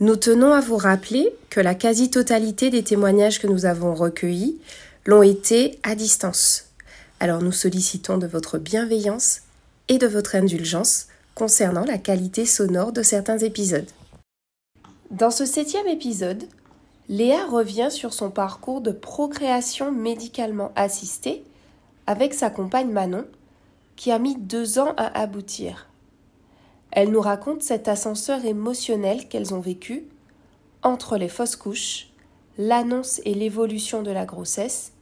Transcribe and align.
Nous 0.00 0.16
tenons 0.16 0.52
à 0.52 0.60
vous 0.60 0.76
rappeler 0.76 1.32
que 1.50 1.60
la 1.60 1.76
quasi-totalité 1.76 2.68
des 2.68 2.82
témoignages 2.82 3.38
que 3.38 3.46
nous 3.46 3.64
avons 3.64 3.94
recueillis 3.94 4.58
l'ont 5.06 5.22
été 5.22 5.78
à 5.84 5.94
distance. 5.94 6.64
Alors 7.20 7.40
nous 7.40 7.52
sollicitons 7.52 8.18
de 8.18 8.26
votre 8.26 8.58
bienveillance 8.58 9.42
et 9.88 9.98
de 9.98 10.08
votre 10.08 10.34
indulgence 10.34 11.06
concernant 11.36 11.84
la 11.84 11.98
qualité 11.98 12.44
sonore 12.44 12.90
de 12.90 13.04
certains 13.04 13.38
épisodes. 13.38 13.88
Dans 15.12 15.30
ce 15.30 15.46
septième 15.46 15.86
épisode, 15.86 16.42
Léa 17.08 17.46
revient 17.46 17.88
sur 17.90 18.14
son 18.14 18.30
parcours 18.30 18.80
de 18.80 18.90
procréation 18.90 19.92
médicalement 19.92 20.72
assistée 20.74 21.44
avec 22.08 22.34
sa 22.34 22.50
compagne 22.50 22.90
Manon, 22.90 23.26
qui 23.94 24.10
a 24.10 24.18
mis 24.18 24.34
deux 24.34 24.80
ans 24.80 24.92
à 24.96 25.20
aboutir. 25.20 25.86
Elle 26.94 27.10
nous 27.10 27.20
raconte 27.20 27.62
cet 27.62 27.88
ascenseur 27.88 28.44
émotionnel 28.44 29.28
qu'elles 29.28 29.52
ont 29.52 29.60
vécu 29.60 30.04
entre 30.84 31.16
les 31.16 31.28
fausses 31.28 31.56
couches, 31.56 32.10
l'annonce 32.56 33.20
et 33.24 33.34
l'évolution 33.34 34.04
de 34.04 34.12
la 34.12 34.26
grossesse, 34.26 34.92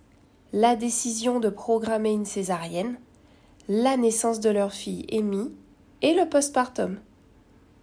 la 0.54 0.74
décision 0.74 1.38
de 1.38 1.50
programmer 1.50 2.12
une 2.12 2.24
césarienne, 2.24 2.96
la 3.68 3.98
naissance 3.98 4.40
de 4.40 4.48
leur 4.48 4.72
fille 4.72 5.04
Amy 5.12 5.54
et 6.00 6.14
le 6.14 6.26
postpartum. 6.26 6.98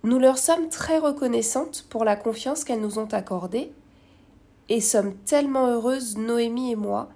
Nous 0.02 0.18
leur 0.18 0.40
sommes 0.40 0.70
très 0.70 0.98
reconnaissantes 0.98 1.86
pour 1.88 2.04
la 2.04 2.16
confiance 2.16 2.64
qu'elles 2.64 2.82
nous 2.82 2.98
ont 2.98 3.14
accordée 3.14 3.72
et 4.70 4.82
sommes 4.82 5.14
tellement 5.26 5.68
heureuses, 5.68 6.18
Noémie 6.18 6.72
et 6.72 6.76
moi, 6.76 7.10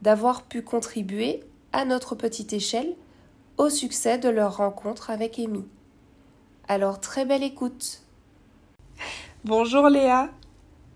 d'avoir 0.00 0.44
pu 0.44 0.62
contribuer, 0.62 1.44
à 1.74 1.84
notre 1.84 2.14
petite 2.14 2.54
échelle, 2.54 2.94
au 3.58 3.68
succès 3.68 4.16
de 4.16 4.30
leur 4.30 4.56
rencontre 4.56 5.10
avec 5.10 5.38
Amy. 5.38 5.66
Alors 6.70 7.00
très 7.00 7.24
belle 7.24 7.42
écoute. 7.42 8.02
Bonjour 9.46 9.88
Léa. 9.88 10.28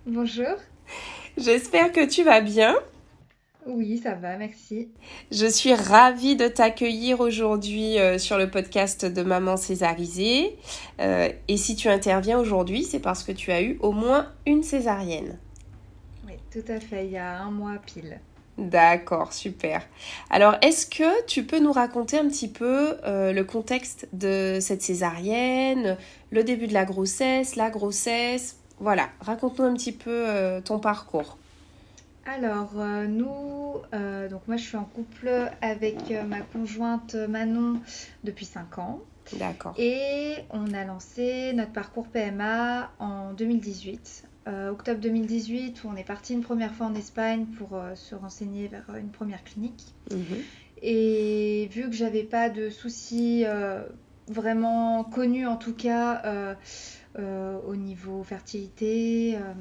Bonjour. 0.05 0.55
J'espère 1.39 1.92
que 1.92 2.06
tu 2.06 2.25
vas 2.25 2.42
bien. 2.42 2.77
Oui, 3.65 3.97
ça 3.97 4.12
va, 4.12 4.37
merci. 4.37 4.91
Je 5.31 5.47
suis 5.47 5.73
ravie 5.73 6.37
de 6.37 6.47
t'accueillir 6.47 7.20
aujourd'hui 7.20 7.98
euh, 7.98 8.19
sur 8.19 8.37
le 8.37 8.50
podcast 8.50 9.06
de 9.06 9.23
Maman 9.23 9.56
Césarisée. 9.56 10.59
Euh, 11.00 11.31
et 11.49 11.56
si 11.56 11.75
tu 11.75 11.88
interviens 11.88 12.38
aujourd'hui, 12.38 12.84
c'est 12.84 13.00
parce 13.00 13.22
que 13.22 13.32
tu 13.32 13.50
as 13.50 13.62
eu 13.62 13.78
au 13.81 13.93
moins 13.93 14.31
une 14.44 14.62
césarienne. 14.62 15.38
Oui, 16.27 16.34
tout 16.53 16.71
à 16.71 16.81
fait, 16.81 17.06
il 17.06 17.12
y 17.12 17.19
a 17.19 17.41
un 17.41 17.50
mois 17.50 17.78
pile. 17.78 18.21
D'accord, 18.58 19.32
super. 19.32 19.82
Alors, 20.30 20.56
est-ce 20.62 20.86
que 20.86 21.24
tu 21.26 21.44
peux 21.44 21.58
nous 21.58 21.72
raconter 21.72 22.18
un 22.18 22.28
petit 22.28 22.48
peu 22.48 22.96
euh, 23.04 23.32
le 23.32 23.44
contexte 23.44 24.08
de 24.12 24.58
cette 24.60 24.82
césarienne, 24.82 25.96
le 26.30 26.44
début 26.44 26.66
de 26.66 26.74
la 26.74 26.84
grossesse, 26.84 27.56
la 27.56 27.70
grossesse? 27.70 28.58
Voilà, 28.78 29.08
raconte-nous 29.20 29.64
un 29.64 29.74
petit 29.74 29.92
peu 29.92 30.26
ton 30.64 30.80
parcours. 30.80 31.38
Alors, 32.24 32.70
euh, 32.78 33.06
nous, 33.06 33.80
euh, 33.94 34.28
donc 34.28 34.46
moi 34.46 34.56
je 34.56 34.62
suis 34.62 34.76
en 34.76 34.84
couple 34.84 35.30
avec 35.60 36.10
euh, 36.10 36.22
ma 36.22 36.40
conjointe 36.40 37.14
Manon 37.14 37.80
depuis 38.22 38.44
5 38.44 38.78
ans. 38.78 39.00
D'accord. 39.34 39.74
Et 39.76 40.36
on 40.50 40.72
a 40.72 40.84
lancé 40.84 41.52
notre 41.54 41.72
parcours 41.72 42.06
PMA 42.06 42.90
en 42.98 43.32
2018. 43.32 44.24
Octobre 44.47 45.00
2018, 45.00 45.84
où 45.84 45.88
on 45.88 45.97
est 45.97 46.04
parti 46.04 46.34
une 46.34 46.42
première 46.42 46.75
fois 46.75 46.86
en 46.86 46.94
Espagne 46.94 47.47
pour 47.58 47.80
se 47.94 48.14
renseigner 48.14 48.69
vers 48.69 48.84
une 48.98 49.10
première 49.10 49.44
clinique. 49.44 49.94
Mhm. 50.10 50.42
Et 50.82 51.69
vu 51.72 51.88
que 51.88 51.94
j'avais 51.94 52.25
pas 52.25 52.50
de 52.50 52.69
soucis 52.69 53.44
vraiment 54.26 55.04
connus 55.04 55.47
en 55.47 55.56
tout 55.56 55.75
cas 55.75 56.56
euh, 57.19 57.58
au 57.66 57.76
niveau 57.76 58.22
fertilité. 58.22 59.36
Euh, 59.36 59.52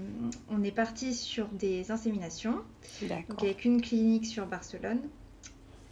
on 0.50 0.64
est 0.64 0.72
parti 0.72 1.14
sur 1.14 1.48
des 1.50 1.92
inséminations, 1.92 2.62
donc 3.02 3.44
avec 3.44 3.66
une 3.66 3.82
clinique 3.82 4.26
sur 4.26 4.46
Barcelone. 4.46 5.02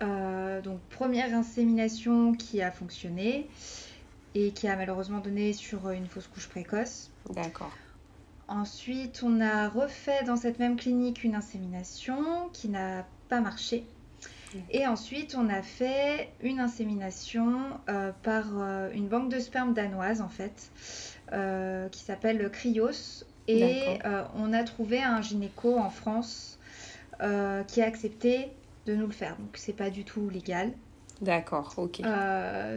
Euh, 0.01 0.61
donc 0.61 0.79
première 0.89 1.35
insémination 1.35 2.33
qui 2.33 2.61
a 2.61 2.71
fonctionné 2.71 3.49
et 4.35 4.51
qui 4.51 4.69
a 4.69 4.77
malheureusement 4.77 5.19
donné 5.19 5.51
sur 5.51 5.89
une 5.89 6.07
fausse 6.07 6.27
couche 6.27 6.47
précoce. 6.47 7.09
D'accord. 7.29 7.73
Ensuite, 8.49 9.21
on 9.23 9.39
a 9.41 9.69
refait 9.69 10.23
dans 10.25 10.35
cette 10.35 10.59
même 10.59 10.75
clinique 10.75 11.23
une 11.23 11.35
insémination 11.35 12.49
qui 12.51 12.67
n'a 12.67 13.05
pas 13.29 13.39
marché. 13.39 13.85
Et 14.71 14.87
ensuite, 14.87 15.35
on 15.37 15.47
a 15.49 15.61
fait 15.61 16.29
une 16.41 16.59
insémination 16.59 17.59
par 18.23 18.45
une 18.91 19.07
banque 19.07 19.29
de 19.29 19.39
sperme 19.39 19.75
danoise, 19.75 20.21
en 20.21 20.29
fait, 20.29 20.71
euh, 21.31 21.87
qui 21.89 21.99
s'appelle 21.99 22.49
Cryos. 22.49 23.23
Et 23.47 23.99
euh, 24.05 24.23
on 24.35 24.53
a 24.53 24.63
trouvé 24.63 25.01
un 25.01 25.21
gynéco 25.21 25.77
en 25.77 25.89
France 25.89 26.59
euh, 27.21 27.63
qui 27.63 27.81
a 27.81 27.85
accepté 27.85 28.51
de 28.85 28.95
nous 28.95 29.05
le 29.05 29.11
faire. 29.11 29.35
Donc 29.37 29.49
c'est 29.55 29.73
pas 29.73 29.89
du 29.89 30.03
tout 30.03 30.29
légal. 30.29 30.71
D'accord, 31.21 31.73
ok. 31.77 32.01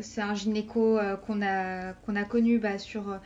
c'est 0.02 0.20
un 0.20 0.34
gynéco 0.34 0.98
qu'on 1.26 1.42
a, 1.42 1.92
qu'on 1.92 2.16
a 2.16 2.24
connu 2.24 2.58
bah, 2.58 2.78
sur, 2.78 3.18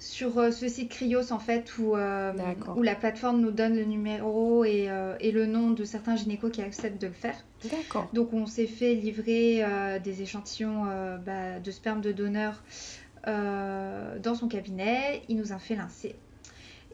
sur 0.00 0.52
ce 0.52 0.66
site 0.66 0.90
Cryos 0.90 1.30
en 1.32 1.38
fait 1.38 1.78
où, 1.78 1.94
où 1.94 2.82
la 2.82 2.94
plateforme 2.94 3.40
nous 3.40 3.50
donne 3.50 3.76
le 3.76 3.84
numéro 3.84 4.64
et, 4.64 4.88
et, 5.20 5.30
le 5.30 5.46
nom 5.46 5.70
de 5.70 5.84
certains 5.84 6.16
gynécos 6.16 6.50
qui 6.50 6.62
acceptent 6.62 7.00
de 7.00 7.06
le 7.06 7.12
faire. 7.12 7.36
D'accord. 7.70 8.08
Donc 8.12 8.32
on 8.32 8.46
s'est 8.46 8.66
fait 8.66 8.94
livrer 8.94 9.64
des 10.02 10.22
échantillons 10.22 10.84
bah, 11.24 11.60
de 11.62 11.70
sperme 11.70 12.00
de 12.00 12.12
donneurs 12.12 12.62
euh, 13.26 14.18
dans 14.18 14.34
son 14.34 14.48
cabinet, 14.48 15.22
il 15.28 15.36
nous 15.36 15.52
a 15.52 15.58
fait 15.58 15.74
l'insé. 15.74 16.16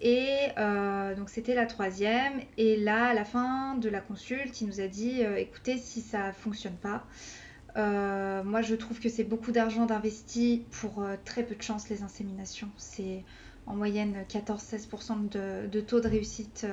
Et 0.02 0.28
euh, 0.58 1.14
donc 1.14 1.30
c'était 1.30 1.54
la 1.54 1.66
troisième. 1.66 2.40
Et 2.58 2.76
là, 2.76 3.08
à 3.08 3.14
la 3.14 3.24
fin 3.24 3.76
de 3.76 3.88
la 3.88 4.00
consulte, 4.00 4.60
il 4.60 4.66
nous 4.66 4.80
a 4.80 4.88
dit, 4.88 5.22
euh, 5.22 5.36
écoutez, 5.36 5.78
si 5.78 6.00
ça 6.00 6.32
fonctionne 6.32 6.76
pas, 6.76 7.04
moi 7.76 8.62
je 8.62 8.74
trouve 8.74 9.00
que 9.00 9.08
c'est 9.08 9.24
beaucoup 9.24 9.52
d'argent 9.52 9.86
d'investi 9.86 10.64
pour 10.70 11.04
très 11.24 11.42
peu 11.42 11.54
de 11.54 11.62
chance 11.62 11.88
les 11.88 12.02
inséminations. 12.02 12.68
C'est 12.76 13.24
en 13.66 13.74
moyenne 13.74 14.24
14-16% 14.28 15.28
de, 15.68 15.80
taux 15.80 16.00
de 16.00 16.08
réussite 16.08 16.66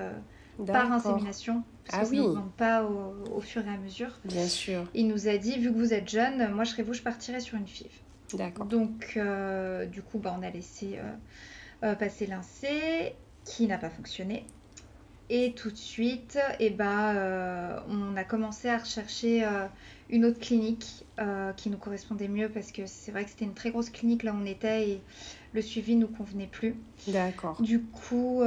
par 0.67 0.91
insémination, 0.91 1.63
parce 1.89 2.07
ah 2.07 2.09
que 2.09 2.15
oui. 2.15 2.39
pas 2.57 2.83
au, 2.83 3.41
fur 3.41 3.65
et 3.65 3.69
à 3.69 3.77
mesure. 3.77 4.19
Bien 4.23 4.47
sûr. 4.47 4.83
Il 4.93 5.07
nous 5.07 5.27
a 5.27 5.37
dit, 5.37 5.57
vu 5.57 5.73
que 5.73 5.77
vous 5.77 5.93
êtes 5.93 6.09
jeune, 6.09 6.53
moi 6.53 6.63
je 6.63 6.71
serais 6.71 6.83
vous, 6.83 6.93
je 6.93 7.01
partirais 7.01 7.39
sur 7.39 7.57
une 7.57 7.67
FIV. 7.67 7.89
D'accord. 8.33 8.65
Donc, 8.65 9.13
euh, 9.15 9.85
du 9.85 10.01
coup, 10.01 10.19
bah, 10.19 10.35
on 10.37 10.43
a 10.43 10.49
laissé 10.49 10.97
euh, 10.97 11.11
euh, 11.83 11.95
passer 11.95 12.25
l'insé 12.25 13.15
qui 13.45 13.67
n'a 13.67 13.77
pas 13.77 13.89
fonctionné. 13.89 14.45
Et 15.29 15.53
tout 15.53 15.71
de 15.71 15.77
suite, 15.77 16.37
eh 16.59 16.69
bah, 16.69 17.83
on 17.87 18.15
a 18.15 18.23
commencé 18.23 18.69
à 18.69 18.77
rechercher 18.77 19.45
une 20.09 20.25
autre 20.25 20.39
clinique 20.39 21.05
qui 21.57 21.69
nous 21.69 21.77
correspondait 21.77 22.27
mieux 22.27 22.49
parce 22.49 22.71
que 22.71 22.85
c'est 22.85 23.11
vrai 23.11 23.23
que 23.23 23.29
c'était 23.29 23.45
une 23.45 23.53
très 23.53 23.71
grosse 23.71 23.89
clinique 23.89 24.23
là 24.23 24.33
où 24.33 24.37
on 24.37 24.45
était 24.45 24.89
et 24.89 25.01
le 25.53 25.61
suivi 25.61 25.95
nous 25.95 26.07
convenait 26.07 26.47
plus. 26.47 26.75
D'accord. 27.07 27.61
Du 27.61 27.81
coup, 27.81 28.43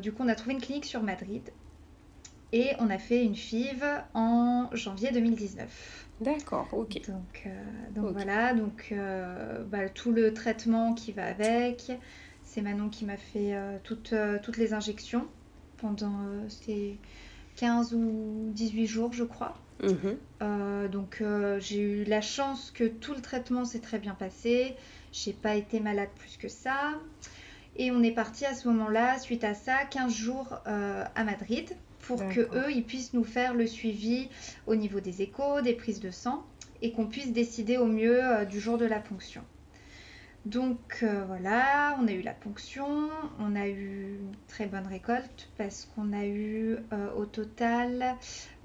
du 0.00 0.12
coup, 0.12 0.22
on 0.22 0.28
a 0.28 0.34
trouvé 0.34 0.54
une 0.54 0.60
clinique 0.60 0.84
sur 0.84 1.02
Madrid 1.02 1.42
et 2.52 2.72
on 2.78 2.90
a 2.90 2.98
fait 2.98 3.24
une 3.24 3.34
FIV 3.34 3.82
en 4.14 4.68
janvier 4.72 5.10
2019. 5.10 6.06
D'accord, 6.20 6.68
ok. 6.72 7.00
Donc, 7.08 7.42
euh, 7.46 7.50
donc 7.94 8.12
voilà, 8.12 8.54
donc 8.54 8.88
euh, 8.92 9.64
bah, 9.64 9.88
tout 9.88 10.12
le 10.12 10.32
traitement 10.34 10.94
qui 10.94 11.12
va 11.12 11.24
avec. 11.24 11.90
C'est 12.42 12.60
Manon 12.60 12.90
qui 12.90 13.06
m'a 13.06 13.16
fait 13.16 13.54
euh, 13.54 13.78
toutes, 13.82 14.14
toutes 14.42 14.58
les 14.58 14.74
injections 14.74 15.26
pendant 15.78 16.48
ces 16.48 16.98
15 17.56 17.94
ou 17.94 18.50
18 18.52 18.86
jours, 18.86 19.12
je 19.12 19.24
crois. 19.24 19.56
Mhm. 19.80 20.90
donc 20.90 21.22
j'ai 21.58 21.80
eu 21.80 22.04
la 22.04 22.20
chance 22.20 22.70
que 22.70 22.84
tout 22.84 23.14
le 23.14 23.20
traitement 23.20 23.64
s'est 23.64 23.80
très 23.80 23.98
bien 23.98 24.14
passé. 24.14 24.76
J'ai 25.12 25.32
pas 25.32 25.54
été 25.54 25.80
malade 25.80 26.08
plus 26.18 26.36
que 26.36 26.48
ça. 26.48 26.92
Et 27.76 27.90
on 27.90 28.02
est 28.02 28.12
parti 28.12 28.44
à 28.44 28.54
ce 28.54 28.68
moment-là, 28.68 29.18
suite 29.18 29.44
à 29.44 29.54
ça, 29.54 29.84
15 29.90 30.12
jours 30.12 30.60
à 30.66 31.24
Madrid 31.24 31.74
pour 32.02 32.28
que 32.28 32.40
eux 32.40 32.70
ils 32.70 32.84
puissent 32.84 33.12
nous 33.12 33.24
faire 33.24 33.54
le 33.54 33.66
suivi 33.66 34.28
au 34.66 34.74
niveau 34.74 35.00
des 35.00 35.22
échos, 35.22 35.62
des 35.62 35.72
prises 35.72 36.00
de 36.00 36.10
sang 36.10 36.44
et 36.82 36.90
qu'on 36.92 37.06
puisse 37.06 37.32
décider 37.32 37.78
au 37.78 37.86
mieux 37.86 38.22
euh, 38.22 38.44
du 38.44 38.60
jour 38.60 38.76
de 38.76 38.84
la 38.84 38.98
ponction. 38.98 39.42
Donc 40.44 40.98
euh, 41.02 41.24
voilà, 41.26 41.96
on 42.00 42.08
a 42.08 42.12
eu 42.12 42.22
la 42.22 42.34
ponction, 42.34 43.08
on 43.38 43.54
a 43.54 43.68
eu 43.68 44.18
une 44.20 44.34
très 44.48 44.66
bonne 44.66 44.86
récolte 44.86 45.48
parce 45.56 45.88
qu'on 45.94 46.12
a 46.12 46.26
eu 46.26 46.78
euh, 46.92 47.12
au 47.14 47.26
total 47.26 48.16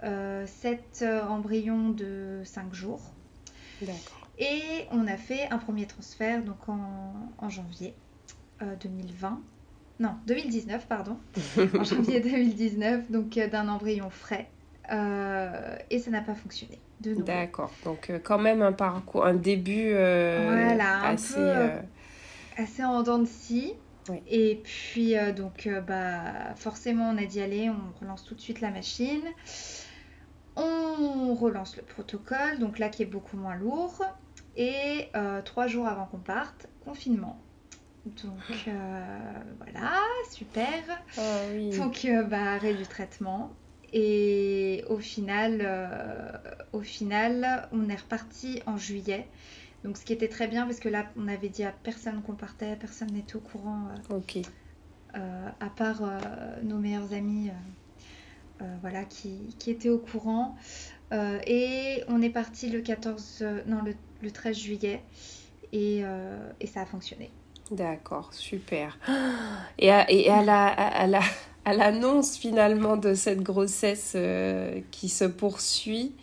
7 0.02 1.06
embryons 1.28 1.90
de 1.90 2.42
5 2.44 2.74
jours. 2.74 3.02
Et 4.40 4.88
on 4.92 5.08
a 5.08 5.18
fait 5.18 5.50
un 5.52 5.58
premier 5.58 5.86
transfert 5.86 6.44
donc 6.44 6.68
en 6.68 7.50
janvier 7.50 7.94
2020 8.82 9.42
non, 10.00 10.16
2019, 10.28 10.88
pardon, 10.88 11.18
en 11.58 11.84
janvier 11.84 12.20
2019, 12.20 13.10
donc 13.12 13.38
euh, 13.38 13.48
d'un 13.48 13.68
embryon 13.68 14.10
frais. 14.12 14.48
Euh, 14.92 15.76
et 15.90 16.00
ça 16.00 16.12
n'a 16.12 16.22
pas 16.22 16.36
fonctionné. 16.36 16.80
D'accord, 17.00 17.72
donc 17.84 18.10
euh, 18.10 18.20
quand 18.22 18.40
même 18.40 18.62
un 18.62 18.72
parcours, 18.72 19.26
un 19.26 19.36
début 19.36 19.92
voilà, 19.92 21.04
assez, 21.04 21.38
un 21.38 21.70
peu, 21.70 22.62
assez 22.62 22.84
en 22.84 23.04
dents 23.04 23.20
de 23.20 23.26
scie. 23.26 23.74
Et 24.26 24.62
puis, 24.64 25.16
donc, 25.36 25.70
bah, 25.86 26.56
forcément, 26.56 27.10
on 27.10 27.18
a 27.18 27.26
dit 27.26 27.42
allez, 27.42 27.70
on 27.70 28.00
relance 28.00 28.24
tout 28.24 28.36
de 28.36 28.40
suite 28.40 28.62
la 28.62 28.72
machine. 28.72 29.22
On 30.56 31.36
relance 31.36 31.76
le 31.76 31.84
protocole, 31.84 32.58
donc 32.60 32.80
là 32.80 32.88
qui 32.88 33.04
est 33.04 33.08
beaucoup 33.08 33.36
moins 33.36 33.56
lourd. 33.56 34.02
Et 34.56 35.12
trois 35.44 35.68
jours 35.68 35.88
avant 35.88 36.06
qu'on 36.06 36.20
parte, 36.20 36.68
confinement. 36.86 37.38
Donc 38.24 38.68
euh, 38.68 39.18
voilà, 39.58 40.00
super. 40.32 40.84
Ah 41.18 41.22
Donc 41.78 42.06
euh, 42.06 42.24
bah, 42.24 42.54
arrêt 42.54 42.74
du 42.74 42.86
traitement. 42.86 43.52
Et 43.94 44.84
au 44.90 44.98
final, 44.98 45.62
euh, 45.62 46.32
au 46.74 46.82
final, 46.82 47.68
on 47.72 47.90
est 47.90 47.96
reparti 47.96 48.62
en 48.66 48.78
juillet. 48.78 49.28
Donc 49.84 49.98
ce 49.98 50.04
qui 50.04 50.14
était 50.14 50.28
très 50.28 50.48
bien 50.48 50.66
parce 50.66 50.80
que 50.80 50.90
là, 50.90 51.06
on 51.18 51.28
avait 51.28 51.50
dit 51.50 51.64
à 51.64 51.72
personne 51.72 52.22
qu'on 52.22 52.34
partait, 52.34 52.76
personne 52.76 53.12
n'était 53.12 53.36
au 53.36 53.40
courant. 53.40 53.88
ok. 54.10 54.40
à 55.14 55.70
part 55.76 56.02
nos 56.64 56.78
meilleurs 56.78 57.14
amis, 57.14 57.52
voilà, 58.82 59.06
qui, 59.06 59.56
qui, 59.60 59.72
étaient 59.72 59.90
au 59.90 60.00
courant. 60.00 60.58
et 61.12 62.04
on 62.08 62.22
est 62.22 62.30
parti 62.30 62.70
le 62.70 62.82
14, 62.82 63.46
non 63.68 63.82
le, 63.84 63.96
le 64.22 64.32
13 64.32 64.58
juillet 64.58 65.04
et, 65.72 66.04
et 66.60 66.68
ça 66.68 66.82
a 66.82 66.86
fonctionné. 66.86 67.32
D'accord, 67.72 68.34
super. 68.34 68.98
Et 69.80 69.92
à, 69.92 70.10
et 70.10 70.30
à 70.30 70.42
la, 70.42 70.68
à, 70.68 71.06
la, 71.06 71.20
à 71.68 71.74
l'annonce 71.74 72.38
finalement 72.38 72.96
de 72.96 73.14
cette 73.14 73.42
grossesse 73.42 74.14
euh, 74.16 74.80
qui 74.92 75.10
se 75.10 75.26
poursuit, 75.26 76.14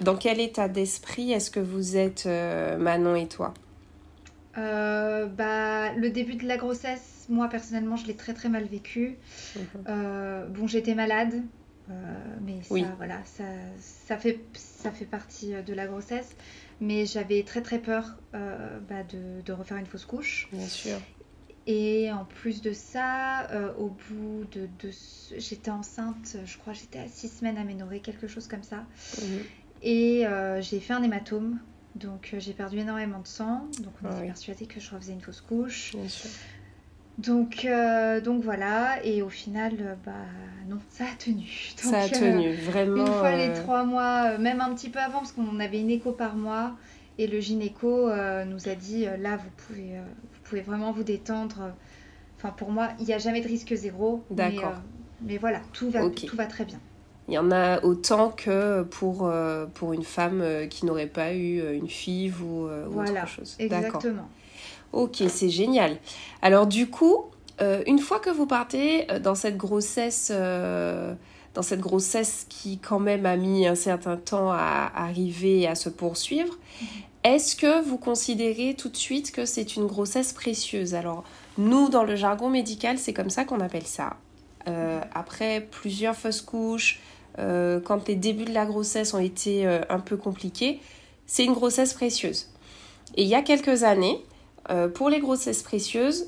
dans 0.00 0.16
quel 0.16 0.40
état 0.40 0.68
d'esprit 0.68 1.32
est-ce 1.32 1.50
que 1.50 1.58
vous 1.58 1.96
êtes, 1.96 2.26
euh, 2.26 2.78
Manon 2.78 3.16
et 3.16 3.26
toi? 3.26 3.52
Euh, 4.56 5.26
bah, 5.26 5.92
Le 5.94 6.10
début 6.10 6.36
de 6.36 6.46
la 6.46 6.56
grossesse, 6.56 7.26
moi 7.28 7.48
personnellement, 7.48 7.96
je 7.96 8.06
l'ai 8.06 8.14
très 8.14 8.34
très 8.34 8.48
mal 8.48 8.64
vécu. 8.66 9.16
Mhm. 9.56 10.46
bon, 10.50 10.68
j'étais 10.68 10.94
malade, 10.94 11.42
mais 12.42 12.62
ça, 12.62 12.94
voilà, 12.96 13.18
ça, 13.24 13.44
ça, 13.80 14.16
fait, 14.16 14.38
ça 14.54 14.92
fait 14.92 15.06
partie 15.06 15.54
de 15.66 15.74
la 15.74 15.86
grossesse 15.86 16.36
mais 16.80 17.06
j'avais 17.06 17.42
très 17.42 17.62
très 17.62 17.78
peur 17.78 18.16
euh, 18.34 18.78
bah, 18.88 19.02
de, 19.04 19.40
de, 19.44 19.52
refaire 19.52 19.76
une 19.76 19.86
fausse 19.86 20.04
couche. 20.04 20.48
Bien 20.52 20.66
sûr. 20.66 20.98
Et 21.66 22.12
en 22.12 22.24
plus 22.24 22.60
de 22.60 22.72
ça, 22.72 23.48
euh, 23.50 23.72
au 23.78 23.88
bout 23.88 24.44
de, 24.52 24.68
de 24.82 24.90
j'étais 25.38 25.70
enceinte, 25.70 26.36
je 26.44 26.58
crois 26.58 26.74
j'étais 26.74 26.98
à 26.98 27.08
six 27.08 27.28
semaines 27.28 27.56
aménorrhée, 27.56 28.00
quelque 28.00 28.26
chose 28.26 28.46
comme 28.48 28.62
ça. 28.62 28.84
Mhm. 29.22 29.40
Et 29.82 30.26
euh, 30.26 30.60
j'ai 30.60 30.80
fait 30.80 30.92
un 30.92 31.02
hématome, 31.02 31.58
donc 31.94 32.34
j'ai 32.38 32.52
perdu 32.52 32.78
énormément 32.78 33.20
de 33.20 33.26
sang. 33.26 33.64
Donc 33.80 33.94
on 34.02 34.10
était 34.10 34.26
persuadé 34.26 34.66
que 34.66 34.78
je 34.78 34.90
refaisais 34.90 35.12
une 35.12 35.22
fausse 35.22 35.40
couche. 35.40 35.92
Bien 35.94 36.08
sûr. 36.08 36.30
Donc, 37.18 37.64
euh, 37.64 38.20
donc 38.20 38.42
voilà, 38.42 39.04
et 39.04 39.22
au 39.22 39.28
final, 39.28 39.74
euh, 39.80 39.94
bah 40.04 40.12
non, 40.68 40.78
ça 40.90 41.04
a 41.04 41.16
tenu. 41.16 41.46
ça 41.76 42.00
a 42.00 42.08
tenu, 42.08 42.48
euh, 42.48 42.56
vraiment. 42.60 43.06
Une 43.06 43.12
fois 43.12 43.36
les 43.36 43.52
trois 43.52 43.84
mois, 43.84 44.36
même 44.38 44.60
un 44.60 44.74
petit 44.74 44.88
peu 44.88 44.98
avant, 44.98 45.18
parce 45.18 45.32
qu'on 45.32 45.60
avait 45.60 45.80
une 45.80 45.90
écho 45.90 46.12
par 46.12 46.34
mois, 46.34 46.72
et 47.18 47.28
le 47.28 47.38
gynéco 47.38 48.10
nous 48.46 48.68
a 48.68 48.74
dit 48.74 49.06
là, 49.20 49.36
vous 49.36 49.50
pouvez, 49.56 49.92
pouvez 50.44 50.60
vraiment 50.60 50.92
vous 50.92 51.02
détendre. 51.02 51.72
Enfin, 52.36 52.50
pour 52.50 52.70
moi, 52.70 52.88
il 53.00 53.06
n'y 53.06 53.14
a 53.14 53.18
jamais 53.18 53.40
de 53.40 53.48
risque 53.48 53.74
zéro. 53.74 54.22
D'accord. 54.30 54.74
Mais, 55.22 55.38
voilà, 55.38 55.60
tout 55.72 55.90
va, 55.90 56.08
tout 56.10 56.36
va 56.36 56.46
très 56.46 56.64
bien. 56.64 56.78
Il 57.28 57.34
y 57.34 57.38
en 57.38 57.50
a 57.50 57.82
autant 57.82 58.28
que 58.28 58.82
pour, 58.82 59.30
pour 59.72 59.92
une 59.94 60.02
femme 60.02 60.44
qui 60.68 60.84
n'aurait 60.84 61.06
pas 61.06 61.32
eu 61.32 61.74
une 61.74 61.88
FIV 61.88 62.42
ou, 62.42 62.68
ou 62.68 63.00
autre 63.00 63.26
chose. 63.28 63.56
Exactement. 63.58 64.28
Ok, 64.94 65.22
c'est 65.28 65.48
génial. 65.48 65.96
Alors 66.40 66.66
du 66.66 66.88
coup, 66.88 67.24
euh, 67.60 67.82
une 67.86 67.98
fois 67.98 68.20
que 68.20 68.30
vous 68.30 68.46
partez 68.46 69.10
euh, 69.10 69.18
dans 69.18 69.34
cette 69.34 69.56
grossesse, 69.56 70.30
euh, 70.32 71.14
dans 71.54 71.62
cette 71.62 71.80
grossesse 71.80 72.46
qui 72.48 72.78
quand 72.78 73.00
même 73.00 73.26
a 73.26 73.36
mis 73.36 73.66
un 73.66 73.74
certain 73.74 74.16
temps 74.16 74.50
à 74.52 74.92
arriver 74.94 75.60
et 75.60 75.68
à 75.68 75.74
se 75.74 75.88
poursuivre, 75.88 76.54
mhm. 76.80 76.88
Est-ce 77.24 77.56
que 77.56 77.82
vous 77.82 77.98
considérez 77.98 78.74
tout 78.74 78.88
de 78.88 78.96
suite 78.96 79.32
que 79.32 79.44
c'est 79.44 79.76
une 79.76 79.86
grossesse 79.86 80.32
précieuse? 80.32 80.94
Alors 80.94 81.24
nous, 81.58 81.88
dans 81.88 82.04
le 82.04 82.16
jargon 82.16 82.50
médical, 82.50 82.98
c'est 82.98 83.12
comme 83.12 83.30
ça 83.30 83.44
qu'on 83.44 83.60
appelle 83.60 83.86
ça. 83.86 84.16
après 85.14 85.66
plusieurs 85.70 86.16
fausses 86.16 86.42
couches, 86.42 87.00
quand 87.36 88.08
les 88.08 88.14
débuts 88.14 88.44
de 88.44 88.54
la 88.54 88.66
grossesse 88.66 89.14
ont 89.14 89.18
été 89.20 89.66
un 89.66 90.00
peu 90.00 90.16
compliqués, 90.16 90.80
c'est 91.26 91.44
une 91.44 91.54
grossesse 91.54 91.94
précieuse. 91.94 92.48
Et 93.16 93.22
il 93.22 93.28
y 93.28 93.34
a 93.34 93.42
quelques 93.42 93.82
années, 93.82 94.24
euh, 94.70 94.88
pour 94.88 95.10
les 95.10 95.20
grossesses 95.20 95.62
précieuses, 95.62 96.26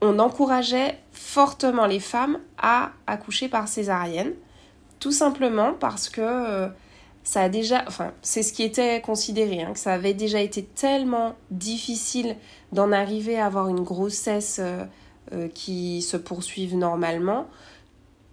on 0.00 0.18
encourageait 0.18 0.98
fortement 1.12 1.86
les 1.86 2.00
femmes 2.00 2.38
à 2.56 2.92
accoucher 3.06 3.48
par 3.48 3.68
césarienne, 3.68 4.32
tout 5.00 5.12
simplement 5.12 5.74
parce 5.74 6.08
que 6.08 6.20
euh, 6.22 6.68
ça 7.28 7.42
a 7.42 7.48
déjà, 7.50 7.84
enfin, 7.86 8.12
c'est 8.22 8.42
ce 8.42 8.54
qui 8.54 8.62
était 8.62 9.02
considéré, 9.02 9.62
hein, 9.62 9.72
que 9.74 9.78
ça 9.78 9.92
avait 9.92 10.14
déjà 10.14 10.40
été 10.40 10.62
tellement 10.62 11.34
difficile 11.50 12.36
d'en 12.72 12.90
arriver 12.90 13.38
à 13.38 13.44
avoir 13.44 13.68
une 13.68 13.82
grossesse 13.82 14.60
euh, 14.62 15.48
qui 15.52 16.00
se 16.00 16.16
poursuive 16.16 16.74
normalement, 16.74 17.46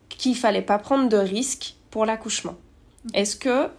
qu'il 0.08 0.36
fallait 0.36 0.62
pas 0.62 0.80
prendre 0.80 1.10
de 1.10 1.18
risques 1.18 1.76
pour 1.92 2.06
l'accouchement. 2.06 2.56
Est-ce 3.14 3.36
que 3.36 3.70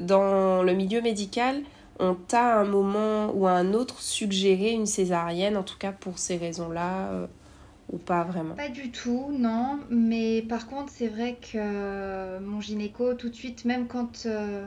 dans 0.00 0.62
le 0.62 0.72
milieu 0.72 1.02
médical, 1.02 1.62
on 2.00 2.14
t'a 2.14 2.56
à 2.56 2.58
un 2.58 2.64
moment 2.64 3.30
ou 3.34 3.46
à 3.46 3.52
un 3.52 3.74
autre 3.74 4.00
suggéré 4.02 4.70
une 4.70 4.86
césarienne, 4.86 5.56
en 5.56 5.62
tout 5.62 5.78
cas 5.78 5.92
pour 5.92 6.18
ces 6.18 6.36
raisons-là, 6.36 7.10
euh, 7.12 7.26
ou 7.92 7.98
pas 7.98 8.24
vraiment? 8.24 8.54
Pas 8.54 8.68
du 8.68 8.90
tout, 8.90 9.30
non. 9.32 9.80
Mais 9.90 10.42
par 10.42 10.66
contre, 10.66 10.90
c'est 10.90 11.08
vrai 11.08 11.36
que 11.40 11.56
euh, 11.56 12.40
mon 12.40 12.60
gynéco, 12.60 13.14
tout 13.14 13.28
de 13.28 13.34
suite, 13.34 13.64
même 13.64 13.86
quand 13.86 14.26
euh, 14.26 14.64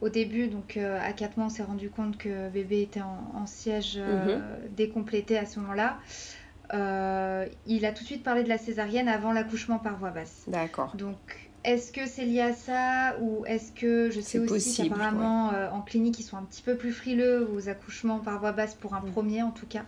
au 0.00 0.08
début, 0.08 0.48
donc 0.48 0.76
à 0.76 1.12
4 1.12 1.36
mois, 1.36 1.46
on 1.46 1.50
s'est 1.50 1.62
rendu 1.62 1.90
compte 1.90 2.18
que 2.18 2.48
bébé 2.50 2.82
était 2.82 3.02
en, 3.02 3.46
siège 3.46 3.98
mhm. 3.98 4.42
décomplété 4.76 5.38
à 5.38 5.46
ce 5.46 5.58
moment-là. 5.60 5.98
il 7.66 7.86
a 7.86 7.92
tout 7.92 8.02
de 8.02 8.08
suite 8.08 8.22
parlé 8.22 8.44
de 8.44 8.48
la 8.48 8.58
césarienne 8.58 9.08
avant 9.08 9.32
l'accouchement 9.32 9.78
par 9.78 9.96
voie 9.96 10.10
basse. 10.10 10.44
D'accord. 10.46 10.94
Donc 10.96 11.48
est-ce 11.64 11.92
que 11.92 12.06
c'est 12.06 12.24
lié 12.24 12.40
à 12.40 12.52
ça 12.52 13.16
ou 13.20 13.44
est-ce 13.46 13.72
que 13.72 14.10
je 14.10 14.20
sais 14.20 14.38
aussi 14.38 14.88
qu'apparemment 14.88 15.52
euh, 15.52 15.68
en 15.70 15.82
clinique 15.82 16.18
ils 16.20 16.22
sont 16.22 16.36
un 16.36 16.42
petit 16.42 16.62
peu 16.62 16.76
plus 16.76 16.92
frileux 16.92 17.48
aux 17.52 17.68
accouchements 17.68 18.20
par 18.20 18.38
voie 18.38 18.52
basse 18.52 18.74
pour 18.74 18.94
un 18.94 19.00
mm. 19.00 19.10
premier 19.10 19.42
en 19.42 19.50
tout 19.50 19.66
cas? 19.66 19.84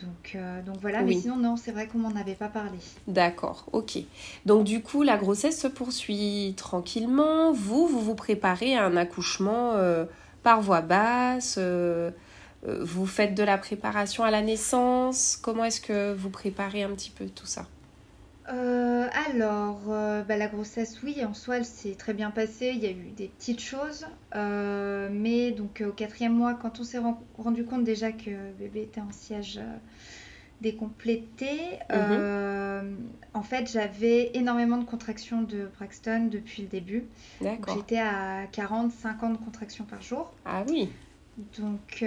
Donc, 0.00 0.34
euh, 0.34 0.62
donc 0.62 0.76
voilà, 0.80 1.02
mais 1.02 1.14
sinon 1.14 1.36
non, 1.36 1.56
c'est 1.56 1.72
vrai 1.72 1.86
qu'on 1.86 1.98
m'en 1.98 2.14
avait 2.14 2.34
pas 2.34 2.48
parlé. 2.48 2.78
D'accord, 3.06 3.66
ok. 3.72 3.98
Donc 4.46 4.64
du 4.64 4.82
coup, 4.82 5.02
la 5.02 5.16
grossesse 5.16 5.60
se 5.60 5.68
poursuit 5.68 6.54
tranquillement. 6.56 7.52
Vous, 7.52 7.86
vous 7.86 8.00
vous 8.00 8.14
préparez 8.14 8.76
à 8.76 8.84
un 8.84 8.96
accouchement 8.96 9.72
euh, 9.74 10.04
par 10.42 10.60
voie 10.60 10.80
basse. 10.80 11.58
vous 12.64 13.06
faites 13.06 13.34
de 13.34 13.42
la 13.42 13.58
préparation 13.58 14.24
à 14.24 14.30
la 14.30 14.42
naissance. 14.42 15.38
Comment 15.40 15.64
est-ce 15.64 15.80
que 15.80 16.14
vous 16.14 16.30
préparez 16.30 16.82
un 16.82 16.90
petit 16.90 17.10
peu 17.10 17.26
tout 17.26 17.46
ça? 17.46 17.66
Euh, 18.50 19.08
alors, 19.28 19.80
euh, 19.88 20.22
bah, 20.22 20.36
la 20.36 20.48
grossesse, 20.48 21.02
oui, 21.02 21.22
en 21.24 21.34
soi, 21.34 21.58
elle 21.58 21.64
s'est 21.64 21.94
très 21.94 22.14
bien 22.14 22.30
passée. 22.30 22.72
Il 22.74 22.82
y 22.82 22.86
a 22.86 22.90
eu 22.90 23.10
des 23.16 23.28
petites 23.28 23.60
choses. 23.60 24.06
Euh, 24.34 25.08
mais 25.12 25.50
donc, 25.52 25.82
au 25.86 25.92
quatrième 25.92 26.34
mois, 26.34 26.54
quand 26.54 26.80
on 26.80 26.84
s'est 26.84 27.00
rendu 27.36 27.64
compte 27.64 27.84
déjà 27.84 28.12
que 28.12 28.52
bébé 28.58 28.82
était 28.82 29.00
en 29.00 29.12
siège 29.12 29.60
décomplété. 30.60 31.78
Mhm. 31.92 32.96
en 33.34 33.42
fait, 33.42 33.70
j'avais 33.70 34.30
énormément 34.34 34.78
de 34.78 34.84
contractions 34.84 35.42
de 35.42 35.68
Braxton 35.76 36.28
depuis 36.30 36.62
le 36.62 36.68
début. 36.68 37.04
D'accord. 37.40 37.76
J'étais 37.76 38.00
à 38.00 38.46
40-50 38.46 39.36
contractions 39.36 39.84
par 39.84 40.02
jour. 40.02 40.32
Ah 40.44 40.64
oui. 40.68 40.88
Donc, 41.58 42.04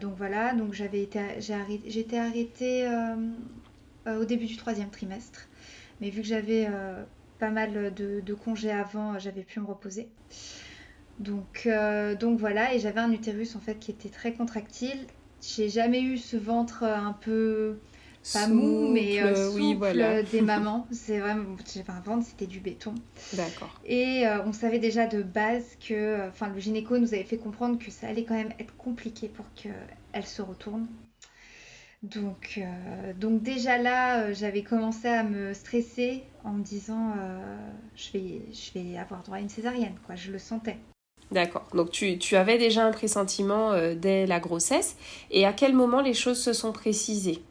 donc 0.00 0.14
voilà, 0.16 0.54
donc 0.54 0.72
j'avais 0.72 1.02
été, 1.02 1.20
j'ai 1.40 1.52
arrêté, 1.52 1.90
j'étais 1.90 2.18
arrêtée 2.18 2.88
au 4.06 4.24
début 4.24 4.46
du 4.46 4.56
troisième 4.56 4.88
trimestre. 4.88 5.46
Mais 6.00 6.10
vu 6.10 6.20
que 6.20 6.26
j'avais 6.26 6.68
pas 7.38 7.50
mal 7.50 7.92
de, 7.94 8.34
congés 8.34 8.70
avant, 8.70 9.18
j'avais 9.18 9.42
pu 9.42 9.60
me 9.60 9.66
reposer. 9.66 10.08
Donc, 11.18 11.62
euh, 11.66 12.14
donc 12.14 12.38
voilà, 12.38 12.74
et 12.74 12.78
j'avais 12.78 13.00
un 13.00 13.10
utérus 13.10 13.56
en 13.56 13.60
fait 13.60 13.78
qui 13.78 13.90
était 13.90 14.08
très 14.08 14.32
contractile. 14.32 15.06
J'ai 15.40 15.68
jamais 15.68 16.02
eu 16.02 16.18
ce 16.18 16.36
ventre 16.36 16.82
un 16.82 17.12
peu 17.12 17.78
pas 18.32 18.48
mou, 18.48 18.90
mais 18.92 19.22
euh, 19.22 19.52
souple 19.52 20.24
des 20.32 20.40
mamans. 20.40 20.86
C'est 20.90 21.18
vraiment, 21.18 21.56
un 21.88 22.00
ventre, 22.00 22.26
c'était 22.26 22.46
du 22.46 22.60
béton. 22.60 22.94
D'accord. 23.34 23.80
Et 23.84 24.26
euh, 24.26 24.42
on 24.44 24.52
savait 24.52 24.78
déjà 24.78 25.06
de 25.06 25.22
base 25.22 25.64
que, 25.86 26.28
enfin, 26.28 26.48
le 26.48 26.58
gynéco 26.58 26.98
nous 26.98 27.14
avait 27.14 27.24
fait 27.24 27.38
comprendre 27.38 27.78
que 27.78 27.90
ça 27.90 28.08
allait 28.08 28.24
quand 28.24 28.34
même 28.34 28.52
être 28.58 28.76
compliqué 28.76 29.28
pour 29.28 29.46
qu'elle 29.54 30.26
se 30.26 30.42
retourne. 30.42 30.86
Donc, 32.14 32.58
euh, 32.58 33.12
donc 33.14 33.42
déjà 33.42 33.78
là, 33.78 34.20
euh, 34.20 34.34
j'avais 34.34 34.62
commencé 34.62 35.08
à 35.08 35.24
me 35.24 35.52
stresser 35.54 36.22
en 36.44 36.52
me 36.52 36.62
disant 36.62 37.12
euh, 37.18 37.56
je, 37.96 38.12
vais, 38.12 38.42
je 38.52 38.78
vais 38.78 38.98
avoir 38.98 39.22
droit 39.22 39.38
à 39.38 39.40
une 39.40 39.48
césarienne, 39.48 39.94
quoi. 40.06 40.14
Je 40.14 40.30
le 40.30 40.38
sentais. 40.38 40.76
D'accord. 41.32 41.66
Donc 41.74 41.90
tu, 41.90 42.18
tu, 42.18 42.36
avais 42.36 42.58
déjà 42.58 42.84
un 42.84 42.92
pressentiment 42.92 43.72
dès 43.96 44.26
la 44.26 44.38
grossesse. 44.38 44.96
Et 45.32 45.44
à 45.44 45.52
quel 45.52 45.74
moment 45.74 46.00
les 46.00 46.14
choses 46.14 46.40
se 46.40 46.52
sont 46.52 46.70
précisées? 46.70 47.42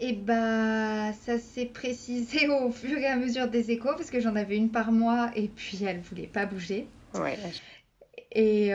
Eh 0.00 0.14
bah, 0.14 1.12
ça 1.12 1.38
s'est 1.38 1.66
précisé 1.66 2.48
au 2.64 2.72
fur 2.72 2.98
et 2.98 3.06
à 3.06 3.14
mesure 3.14 3.46
des 3.46 3.70
échos 3.70 3.94
parce 3.96 4.10
que 4.10 4.18
j'en 4.18 4.34
avais 4.34 4.56
une 4.56 4.70
par 4.70 4.90
mois 4.90 5.30
et 5.36 5.46
puis 5.46 5.84
elle 5.84 6.00
voulait 6.00 6.26
pas 6.26 6.46
bouger. 6.46 6.88
Ouais. 7.14 7.38
Et 8.32 8.74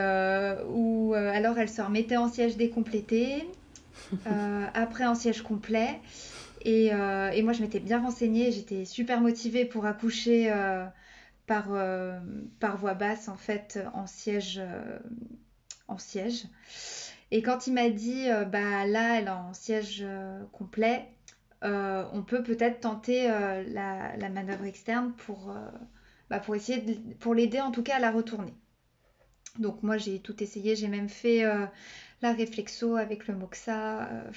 ou 0.70 1.14
alors 1.14 1.58
elle 1.58 1.68
se 1.68 1.82
remettait 1.82 2.16
en 2.16 2.30
siège 2.30 2.56
décomplété. 2.56 3.44
Euh, 4.28 4.66
après 4.74 5.04
un 5.04 5.16
siège 5.16 5.42
complet. 5.42 6.00
Euh, 6.66 7.30
et, 7.30 7.42
moi, 7.44 7.54
je 7.54 7.62
m'étais 7.62 7.80
bien 7.80 8.02
renseignée, 8.02 8.52
j'étais 8.52 8.86
super 8.86 9.22
motivée 9.22 9.66
pour 9.66 9.86
accoucher 9.86 10.52
euh, 10.52 10.86
par, 11.46 11.68
par 12.60 12.78
voie 12.78 12.94
basse, 12.94 13.28
en 13.28 13.38
fait, 13.38 13.80
en 13.94 14.08
siège. 14.08 14.62
en 15.88 15.98
siège. 15.98 16.46
Et 17.32 17.42
quand 17.42 17.68
il 17.68 17.74
m'a 17.74 17.90
dit, 17.90 18.28
bah 18.52 18.86
là, 18.86 19.20
elle 19.20 19.28
est 19.28 19.30
en 19.30 19.54
siège 19.54 20.06
complet, 20.52 21.06
on 21.62 22.24
peut 22.26 22.44
peut-être 22.44 22.82
tenter 22.82 23.28
la, 23.28 24.30
manœuvre 24.30 24.66
externe 24.66 25.14
pour, 25.14 25.54
bah, 26.30 26.40
pour 26.40 26.56
essayer 26.56 26.82
pour 27.20 27.34
l'aider 27.34 27.62
en 27.62 27.72
tout 27.72 27.84
cas 27.84 27.98
à 27.98 28.00
la 28.00 28.12
retourner. 28.12 28.54
Donc 29.60 29.84
moi 29.84 29.98
j'ai 29.98 30.20
tout 30.20 30.42
essayé, 30.44 30.76
j'ai 30.76 30.88
même 30.88 31.10
fait 31.10 31.44
la 32.22 32.34
réflexo 32.34 32.96
avec 32.96 33.28
le 33.28 33.36
moxa. 33.36 34.04
Euh, 34.04 34.32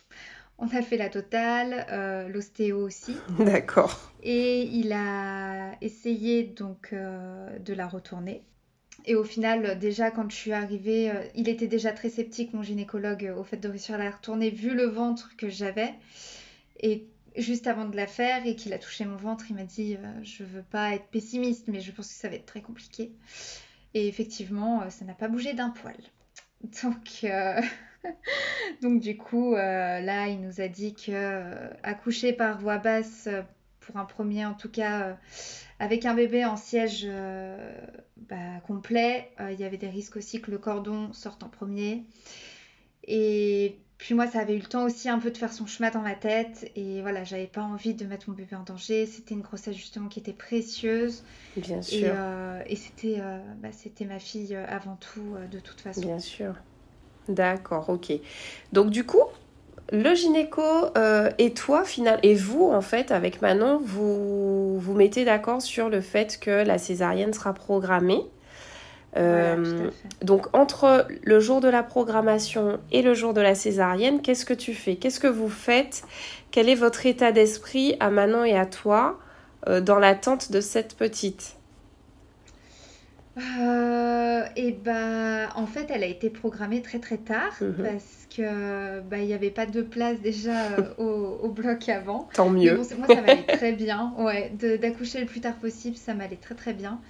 on 0.58 0.68
a 0.68 0.82
fait 0.82 0.96
la 0.96 1.08
totale, 1.08 1.86
euh, 1.90 2.28
l'ostéo 2.28 2.78
aussi. 2.78 3.16
D'accord. 3.38 4.12
Et 4.22 4.62
il 4.62 4.92
a 4.92 5.72
essayé 5.80 6.44
donc 6.44 6.90
euh, 6.92 7.58
de 7.58 7.74
la 7.74 7.86
retourner. 7.86 8.42
Et 9.04 9.14
au 9.14 9.24
final, 9.24 9.78
déjà 9.78 10.10
quand 10.10 10.28
je 10.30 10.36
suis 10.36 10.52
arrivée, 10.52 11.12
il 11.36 11.48
était 11.48 11.68
déjà 11.68 11.92
très 11.92 12.08
sceptique, 12.08 12.52
mon 12.54 12.62
gynécologue, 12.62 13.32
au 13.36 13.44
fait 13.44 13.58
de 13.58 13.68
réussir 13.68 13.94
à 13.94 13.98
la 13.98 14.10
retourner, 14.10 14.50
vu 14.50 14.74
le 14.74 14.86
ventre 14.86 15.36
que 15.36 15.48
j'avais. 15.48 15.94
Et 16.80 17.06
juste 17.36 17.68
avant 17.68 17.84
de 17.84 17.94
la 17.94 18.08
faire 18.08 18.44
et 18.46 18.56
qu'il 18.56 18.72
a 18.72 18.78
touché 18.78 19.04
mon 19.04 19.14
ventre, 19.14 19.44
il 19.48 19.54
m'a 19.54 19.62
dit 19.62 19.96
Je 20.24 20.42
veux 20.42 20.62
pas 20.62 20.94
être 20.94 21.06
pessimiste, 21.06 21.68
mais 21.68 21.80
je 21.80 21.92
pense 21.92 22.08
que 22.08 22.14
ça 22.14 22.28
va 22.28 22.34
être 22.34 22.46
très 22.46 22.62
compliqué. 22.62 23.12
Et 23.94 24.08
effectivement, 24.08 24.90
ça 24.90 25.04
n'a 25.04 25.14
pas 25.14 25.28
bougé 25.28 25.52
d'un 25.52 25.70
poil. 25.70 25.94
Donc, 26.82 27.20
euh, 27.24 27.60
donc 28.82 29.00
du 29.00 29.16
coup, 29.16 29.54
euh, 29.54 30.00
là, 30.00 30.28
il 30.28 30.40
nous 30.40 30.60
a 30.60 30.68
dit 30.68 30.94
que 30.94 31.10
euh, 31.12 31.68
accoucher 31.82 32.32
par 32.32 32.58
voie 32.58 32.78
basse, 32.78 33.28
pour 33.80 33.96
un 33.98 34.04
premier 34.04 34.44
en 34.44 34.54
tout 34.54 34.70
cas, 34.70 35.16
avec 35.78 36.06
un 36.06 36.14
bébé 36.14 36.44
en 36.44 36.56
siège 36.56 37.06
bah, 38.16 38.60
complet, 38.66 39.30
il 39.38 39.60
y 39.60 39.64
avait 39.64 39.76
des 39.76 39.88
risques 39.88 40.16
aussi 40.16 40.40
que 40.40 40.50
le 40.50 40.58
cordon 40.58 41.12
sorte 41.12 41.44
en 41.44 41.48
premier. 41.48 42.04
Et 43.04 43.78
puis 43.98 44.14
moi, 44.14 44.26
ça 44.26 44.40
avait 44.40 44.54
eu 44.54 44.60
le 44.60 44.66
temps 44.66 44.84
aussi 44.84 45.08
un 45.08 45.18
peu 45.18 45.30
de 45.30 45.38
faire 45.38 45.52
son 45.52 45.66
chemin 45.66 45.90
dans 45.90 46.00
ma 46.00 46.14
tête. 46.14 46.70
Et 46.76 47.00
voilà, 47.02 47.24
j'avais 47.24 47.46
pas 47.46 47.62
envie 47.62 47.94
de 47.94 48.04
mettre 48.04 48.28
mon 48.28 48.36
bébé 48.36 48.56
en 48.56 48.62
danger. 48.62 49.06
C'était 49.06 49.34
une 49.34 49.42
grossesse 49.42 49.76
justement 49.76 50.08
qui 50.08 50.18
était 50.18 50.32
précieuse. 50.32 51.24
Bien 51.56 51.82
sûr. 51.82 52.12
Et, 52.66 52.76
c'était, 52.76 53.20
bah, 53.62 53.68
c'était 53.72 54.04
ma 54.04 54.18
fille 54.18 54.54
avant 54.54 54.96
tout, 54.96 55.34
de 55.50 55.58
toute 55.58 55.80
façon. 55.80 56.02
Bien 56.02 56.18
sûr. 56.18 56.54
D'accord, 57.28 57.88
ok. 57.88 58.12
Donc 58.72 58.90
du 58.90 59.04
coup, 59.04 59.22
le 59.92 60.14
gynéco 60.14 60.62
euh, 60.96 61.30
et 61.38 61.52
toi, 61.52 61.84
final, 61.84 62.18
et 62.22 62.34
vous, 62.34 62.70
en 62.70 62.80
fait, 62.80 63.10
avec 63.10 63.40
Manon, 63.40 63.80
vous 63.82 64.78
vous 64.78 64.94
mettez 64.94 65.24
d'accord 65.24 65.62
sur 65.62 65.88
le 65.88 66.00
fait 66.00 66.38
que 66.40 66.50
la 66.50 66.78
césarienne 66.78 67.32
sera 67.32 67.52
programmée. 67.52 68.20
Euh, 69.16 69.90
donc 70.22 70.54
entre 70.54 71.06
le 71.22 71.40
jour 71.40 71.60
de 71.60 71.68
la 71.68 71.82
programmation 71.82 72.78
et 72.92 73.02
le 73.02 73.14
jour 73.14 73.34
de 73.34 73.40
la 73.40 73.54
césarienne, 73.54 74.20
qu'est-ce 74.20 74.44
que 74.44 74.54
tu 74.54 74.74
fais? 74.74 74.96
Qu'est-ce 74.96 75.20
que 75.20 75.26
vous 75.26 75.48
faites? 75.48 76.02
Quel 76.50 76.68
est 76.68 76.74
votre 76.74 77.06
état 77.06 77.32
d'esprit 77.32 77.96
à 78.00 78.10
Manon 78.10 78.44
et 78.44 78.56
à 78.56 78.66
toi 78.66 79.18
euh, 79.68 79.80
dans 79.80 79.98
l'attente 79.98 80.52
de 80.52 80.60
cette 80.60 80.96
petite? 80.96 81.56
Euh, 83.36 84.44
et 84.56 84.72
bah, 84.72 85.48
en 85.56 85.66
fait, 85.66 85.86
elle 85.90 86.02
a 86.02 86.06
été 86.06 86.30
programmée 86.30 86.80
très 86.80 86.98
très 86.98 87.18
tard 87.18 87.52
mhm. 87.60 87.74
parce 87.82 88.26
que 88.34 89.00
bah, 89.00 89.18
il 89.18 89.26
n'y 89.26 89.34
avait 89.34 89.50
pas 89.50 89.66
de 89.66 89.82
place 89.82 90.20
déjà 90.20 90.72
euh, 90.98 91.38
au, 91.42 91.48
bloc 91.50 91.88
avant. 91.88 92.28
Tant 92.32 92.48
mieux. 92.48 92.76
moi, 92.76 92.84
ça 92.84 93.20
m'allait 93.20 93.42
très 93.46 93.72
bien. 93.72 94.14
Ouais, 94.18 94.52
d'accoucher 94.80 95.20
le 95.20 95.26
plus 95.26 95.40
tard 95.40 95.56
possible, 95.56 95.96
ça 95.96 96.14
m'allait 96.14 96.36
très 96.36 96.54
très 96.54 96.72
bien. 96.72 97.00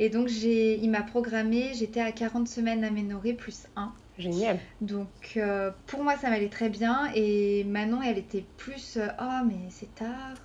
Et 0.00 0.08
donc, 0.08 0.26
j'ai, 0.26 0.78
il 0.78 0.90
m'a 0.90 1.02
programmé, 1.02 1.72
j'étais 1.74 2.00
à 2.00 2.10
40 2.10 2.48
semaines 2.48 2.82
aménorrhée 2.82 3.34
plus 3.34 3.68
1. 3.76 3.92
Génial. 4.18 4.58
Donc, 4.80 5.06
euh, 5.36 5.70
pour 5.86 6.02
moi, 6.02 6.16
ça 6.16 6.30
m'allait 6.30 6.48
très 6.48 6.68
bien. 6.68 7.10
Et 7.14 7.62
Manon, 7.64 8.02
elle 8.02 8.18
était 8.18 8.44
plus 8.56 8.98
Oh, 9.20 9.44
mais 9.46 9.68
c'est 9.68 9.94
tard. 9.94 10.36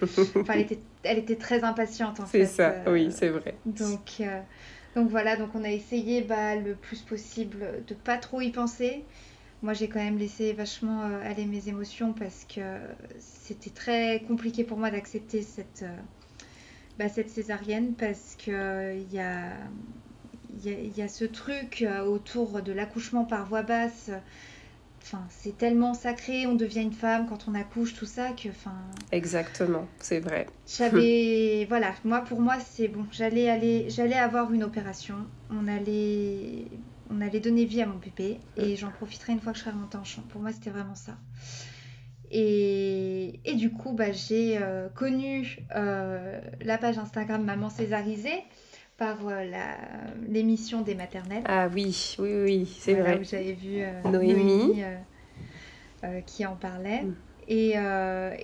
enfin, 0.02 0.54
elle 0.54 0.60
était, 0.60 0.78
elle 1.02 1.18
était 1.18 1.36
très 1.36 1.64
impatiente 1.64 2.20
en 2.20 2.26
fait. 2.26 2.46
C'est 2.46 2.56
ça, 2.56 2.74
oui, 2.86 3.08
c'est 3.10 3.28
vrai. 3.28 3.54
Donc, 3.66 4.22
donc 4.96 5.10
voilà, 5.10 5.36
donc 5.36 5.50
on 5.54 5.64
a 5.64 5.70
essayé 5.70 6.22
bah, 6.22 6.56
le 6.56 6.74
plus 6.74 7.02
possible 7.02 7.84
de 7.86 7.94
pas 7.94 8.16
trop 8.16 8.40
y 8.40 8.50
penser. 8.50 9.04
Moi, 9.64 9.72
j'ai 9.72 9.88
quand 9.88 9.98
même 9.98 10.18
laissé 10.18 10.52
vachement 10.52 11.04
euh, 11.04 11.30
aller 11.30 11.46
mes 11.46 11.68
émotions 11.68 12.12
parce 12.12 12.44
que 12.44 12.60
c'était 13.18 13.70
très 13.70 14.22
compliqué 14.28 14.62
pour 14.62 14.76
moi 14.76 14.90
d'accepter 14.90 15.40
cette, 15.40 15.84
euh, 15.84 15.96
bah, 16.98 17.08
cette 17.08 17.30
césarienne 17.30 17.94
parce 17.94 18.36
qu'il 18.36 18.52
il 18.52 19.12
y 19.12 19.18
a, 19.18 19.52
y, 20.64 21.02
a, 21.02 21.08
ce 21.08 21.24
truc 21.24 21.82
euh, 21.82 22.04
autour 22.04 22.62
de 22.62 22.72
l'accouchement 22.72 23.24
par 23.24 23.46
voie 23.46 23.62
basse 23.62 24.10
Enfin, 25.04 25.22
c'est 25.28 25.58
tellement 25.58 25.92
sacré, 25.92 26.46
on 26.46 26.54
devient 26.54 26.80
une 26.80 26.94
femme 26.94 27.26
quand 27.28 27.46
on 27.46 27.54
accouche, 27.54 27.92
tout 27.92 28.06
ça, 28.06 28.30
que... 28.30 28.48
Enfin, 28.48 28.74
Exactement, 29.12 29.86
c'est 29.98 30.18
vrai. 30.18 30.46
J'avais... 30.66 31.66
voilà, 31.68 31.92
moi, 32.04 32.22
pour 32.22 32.40
moi, 32.40 32.56
c'est 32.58 32.88
bon. 32.88 33.04
J'allais 33.12 33.50
aller... 33.50 33.90
J'allais 33.90 34.16
avoir 34.16 34.50
une 34.54 34.64
opération. 34.64 35.16
On 35.50 35.68
allait... 35.68 36.64
On 37.10 37.20
allait 37.20 37.40
donner 37.40 37.66
vie 37.66 37.82
à 37.82 37.86
mon 37.86 37.98
bébé. 37.98 38.38
Et 38.56 38.76
j'en 38.76 38.90
profiterai 38.90 39.34
une 39.34 39.40
fois 39.40 39.52
que 39.52 39.58
je 39.58 39.64
serai 39.64 39.72
remontée 39.72 39.98
en 39.98 40.04
champ. 40.04 40.22
Pour 40.30 40.40
moi, 40.40 40.52
c'était 40.52 40.70
vraiment 40.70 40.94
ça. 40.94 41.18
Et, 42.36 43.38
et 43.44 43.54
du 43.54 43.70
coup, 43.70 43.92
bah, 43.92 44.10
j'ai 44.10 44.58
euh, 44.60 44.88
connu 44.88 45.58
euh, 45.76 46.40
la 46.62 46.78
page 46.78 46.98
Instagram 46.98 47.44
Maman 47.44 47.70
Césarisée 47.70 48.42
par 48.96 49.18
euh, 49.28 49.44
l'émission 50.28 50.82
des 50.82 50.96
maternelles. 50.96 51.44
Ah 51.46 51.68
oui, 51.72 52.16
oui, 52.18 52.42
oui, 52.42 52.76
c'est 52.80 52.94
vrai. 52.94 53.20
Où 53.20 53.24
j'avais 53.24 53.52
vu 53.52 53.82
Noémie, 54.10 54.82
qui 56.26 56.44
en 56.44 56.56
parlait. 56.56 57.02
Mm. 57.02 57.14
Et, 57.46 57.74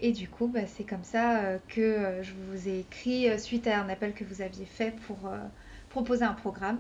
et, 0.03 0.13
du 0.13 0.29
coup, 0.29 0.47
bah, 0.47 0.67
c'est 0.67 0.85
comme 0.85 1.05
ça 1.05 1.59
que 1.67 2.21
je 2.23 2.33
vous 2.33 2.69
ai 2.69 2.81
écrit 2.81 3.27
suite 3.41 3.67
à 3.67 3.81
un 3.81 3.89
appel 3.89 4.13
que 4.13 4.23
vous 4.23 4.41
aviez 4.41 4.67
fait 4.67 4.95
pour 5.09 5.33
proposer 5.89 6.25
un 6.25 6.35
programme 6.35 6.79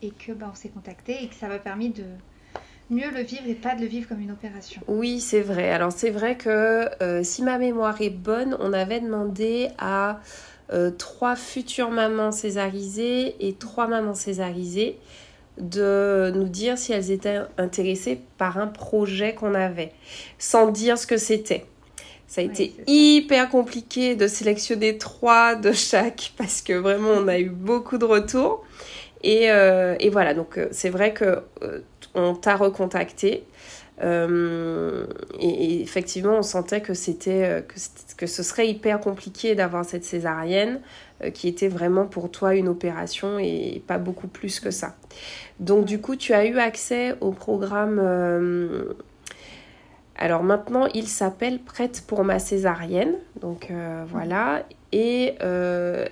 et 0.00 0.10
que 0.10 0.32
bah, 0.32 0.48
on 0.50 0.56
s'est 0.56 0.70
contacté 0.70 1.22
et 1.22 1.28
que 1.28 1.36
ça 1.36 1.46
m'a 1.46 1.60
permis 1.60 1.90
de 1.90 2.04
mieux 2.90 3.10
le 3.10 3.22
vivre 3.22 3.48
et 3.48 3.54
pas 3.54 3.74
de 3.74 3.80
le 3.80 3.86
vivre 3.86 4.08
comme 4.08 4.20
une 4.20 4.32
opération. 4.32 4.82
Oui, 4.86 5.20
c'est 5.20 5.40
vrai. 5.40 5.70
Alors 5.70 5.92
c'est 5.92 6.10
vrai 6.10 6.36
que 6.36 6.88
si 7.22 7.42
ma 7.42 7.58
mémoire 7.58 8.00
est 8.00 8.10
bonne, 8.10 8.56
on 8.60 8.72
avait 8.72 9.00
demandé 9.00 9.68
à 9.78 10.20
euh, 10.72 10.90
trois 10.90 11.36
futures 11.36 11.90
mamans 11.90 12.32
césarisées 12.32 13.36
et 13.46 13.52
trois 13.54 13.88
mamans 13.88 14.14
césarisées 14.14 14.98
de 15.58 16.32
nous 16.34 16.48
dire 16.48 16.78
si 16.78 16.92
elles 16.92 17.10
étaient 17.10 17.40
intéressées 17.58 18.20
par 18.38 18.56
un 18.56 18.68
projet 18.68 19.34
qu'on 19.34 19.54
avait, 19.54 19.92
sans 20.38 20.70
dire 20.70 20.96
ce 20.96 21.06
que 21.06 21.18
c'était. 21.18 21.66
Ça 22.26 22.40
a 22.40 22.44
été 22.44 22.74
hyper 22.86 23.50
compliqué 23.50 24.16
de 24.16 24.26
sélectionner 24.26 24.96
trois 24.96 25.54
de 25.54 25.72
chaque 25.72 26.32
parce 26.38 26.62
que 26.62 26.72
vraiment 26.72 27.10
on 27.10 27.28
a 27.28 27.38
eu 27.38 27.50
beaucoup 27.50 27.98
de 27.98 28.06
retours. 28.06 28.64
Et, 29.22 29.50
euh, 29.50 29.94
et 30.00 30.08
voilà, 30.08 30.32
donc 30.32 30.56
euh, 30.56 30.68
c'est 30.70 30.88
vrai 30.88 31.12
que 31.12 31.42
euh, 31.62 31.80
on 32.14 32.34
t'a 32.34 32.56
recontacté. 32.56 33.44
et, 34.00 35.82
effectivement, 35.82 36.38
on 36.38 36.42
sentait 36.42 36.80
que 36.80 36.94
c'était 36.94 37.64
que, 38.16 38.26
ce 38.26 38.42
serait 38.42 38.68
hyper 38.68 39.00
compliqué 39.00 39.54
d'avoir 39.54 39.84
cette 39.84 40.04
césarienne 40.04 40.80
qui 41.34 41.46
était 41.46 41.68
vraiment 41.68 42.06
pour 42.06 42.30
toi 42.30 42.56
une 42.56 42.68
opération 42.68 43.38
et 43.38 43.82
pas 43.86 43.98
beaucoup 43.98 44.26
plus 44.26 44.58
que 44.58 44.72
ça. 44.72 44.96
Donc 45.60 45.84
du 45.84 46.00
coup, 46.00 46.16
tu 46.16 46.32
as 46.32 46.46
eu 46.46 46.58
accès 46.58 47.14
au 47.20 47.30
programme 47.30 48.00
alors 50.22 50.44
maintenant, 50.44 50.86
il 50.94 51.08
s'appelle 51.08 51.58
Prête 51.58 52.04
pour 52.06 52.22
ma 52.22 52.38
césarienne. 52.38 53.16
Donc 53.40 53.72
euh, 53.72 54.04
voilà. 54.06 54.64
Et 54.92 55.34
euh, 55.42 56.06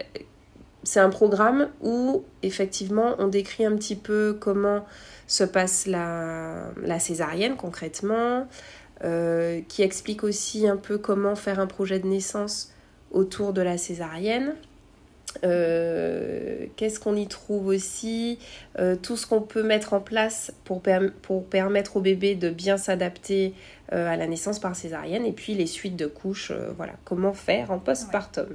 c'est 0.83 0.99
un 0.99 1.11
programme 1.11 1.69
où 1.81 2.25
effectivement 2.43 3.15
on 3.19 3.29
décrit 3.29 3.65
un 3.65 3.77
petit 3.77 3.95
peu 3.95 4.37
comment 4.41 4.85
se 5.33 5.45
passe 5.45 5.87
la, 5.87 6.99
césarienne 6.99 7.57
concrètement, 7.57 8.47
euh, 9.05 9.61
qui 9.69 9.83
explique 9.83 10.25
aussi 10.25 10.69
un 10.69 10.77
peu 10.77 10.99
comment 10.99 11.37
faire 11.37 11.61
un 11.61 11.67
projet 11.67 11.99
de 11.99 12.07
naissance 12.07 12.73
autour 13.11 13.53
de 13.53 13.63
la 13.63 13.79
césarienne. 13.79 14.55
Qu'est-ce 15.43 16.99
qu'on 16.99 17.15
y 17.15 17.29
trouve 17.29 17.69
aussi 17.69 18.41
Tout 19.03 19.17
ce 19.17 19.29
qu'on 19.29 19.41
peut 19.41 19.63
mettre 19.63 19.93
en 19.93 20.01
place 20.01 20.53
pour, 20.65 20.83
pour 21.23 21.45
permettre 21.47 21.97
au 21.97 22.01
bébé 22.01 22.35
de 22.35 22.51
bien 22.51 22.77
s'adapter 22.77 23.55
euh, 23.93 24.07
à 24.07 24.17
la 24.17 24.29
naissance 24.29 24.61
par 24.61 24.77
césarienne 24.77 25.27
et 25.27 25.33
puis 25.33 25.55
les 25.55 25.67
suites 25.67 25.97
de 25.97 26.07
couches, 26.07 26.53
euh, 26.53 26.71
voilà, 26.77 26.93
comment 27.05 27.33
faire 27.33 27.73
en 27.73 27.81
postpartum. 27.81 28.47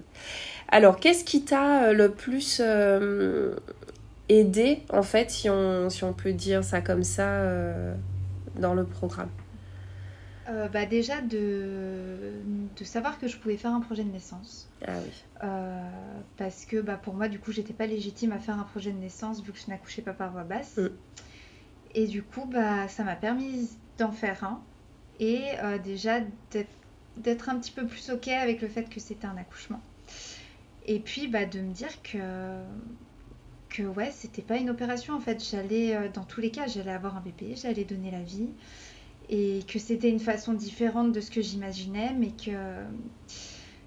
Alors, 0.69 0.97
qu'est-ce 0.97 1.25
qui 1.25 1.43
t'a 1.43 1.87
euh, 1.87 1.93
le 1.93 2.09
plus 2.09 2.61
aidé, 4.29 4.83
en 4.91 5.03
fait, 5.03 5.29
si 5.31 5.49
on, 5.49 5.89
si 5.89 6.03
on 6.03 6.13
peut 6.13 6.33
dire 6.33 6.63
ça 6.63 6.81
comme 6.81 7.03
ça, 7.03 7.43
dans 8.55 8.73
le 8.73 8.85
programme 8.85 9.29
bah 10.71 10.85
déjà 10.85 11.21
de, 11.21 12.33
de, 12.77 12.83
savoir 12.83 13.17
que 13.17 13.27
je 13.27 13.35
pouvais 13.37 13.57
faire 13.57 13.73
un 13.73 13.81
projet 13.81 14.03
de 14.03 14.11
naissance. 14.11 14.69
Ah 14.87 14.91
oui. 15.03 15.47
parce 16.37 16.65
que 16.65 16.81
bah, 16.81 16.99
pour 17.01 17.15
moi, 17.15 17.27
du 17.27 17.39
coup, 17.39 17.51
j'étais 17.51 17.73
pas 17.73 17.87
légitime 17.87 18.31
à 18.31 18.37
faire 18.37 18.59
un 18.59 18.63
projet 18.63 18.91
de 18.91 18.99
naissance 18.99 19.41
vu 19.41 19.51
que 19.51 19.57
je 19.57 19.71
n'accouchais 19.71 20.03
pas 20.03 20.13
par 20.13 20.31
voie 20.31 20.43
basse. 20.43 20.77
Mm. 20.77 20.89
Et 21.95 22.07
du 22.07 22.21
coup, 22.21 22.45
bah, 22.45 22.87
ça 22.89 23.03
m'a 23.03 23.15
permis 23.15 23.69
d'en 23.97 24.11
faire 24.11 24.43
un 24.43 24.61
et 25.19 25.41
euh, 25.63 25.77
déjà 25.77 26.19
d'être 27.17 27.49
un 27.49 27.57
petit 27.57 27.71
peu 27.71 27.85
plus 27.85 28.09
ok 28.09 28.27
avec 28.27 28.61
le 28.61 28.67
fait 28.67 28.89
que 28.89 28.99
c'était 28.99 29.27
un 29.27 29.37
accouchement. 29.37 29.81
Et 30.85 30.99
puis 30.99 31.27
bah, 31.27 31.45
de 31.45 31.61
me 31.61 31.73
dire 31.73 32.01
que, 32.03 32.17
que 33.75 33.83
ouais, 33.83 34.11
c'était 34.11 34.41
pas 34.41 34.57
une 34.57 34.69
opération 34.69 35.15
en 35.15 35.19
fait. 35.19 35.43
J'allais, 35.43 35.95
euh, 35.95 36.09
dans 36.13 36.23
tous 36.23 36.41
les 36.41 36.51
cas, 36.51 36.67
j'allais 36.67 36.91
avoir 36.91 37.17
un 37.17 37.21
bébé, 37.21 37.55
j'allais 37.55 37.83
donner 37.83 38.11
la 38.11 38.21
vie 38.21 38.49
et 39.29 39.61
que 39.67 39.79
c'était 39.79 40.09
une 40.09 40.19
façon 40.19 40.53
différente 40.53 41.11
de 41.11 41.19
ce 41.19 41.31
que 41.31 41.41
j'imaginais, 41.41 42.13
mais 42.17 42.29
que, 42.29 42.83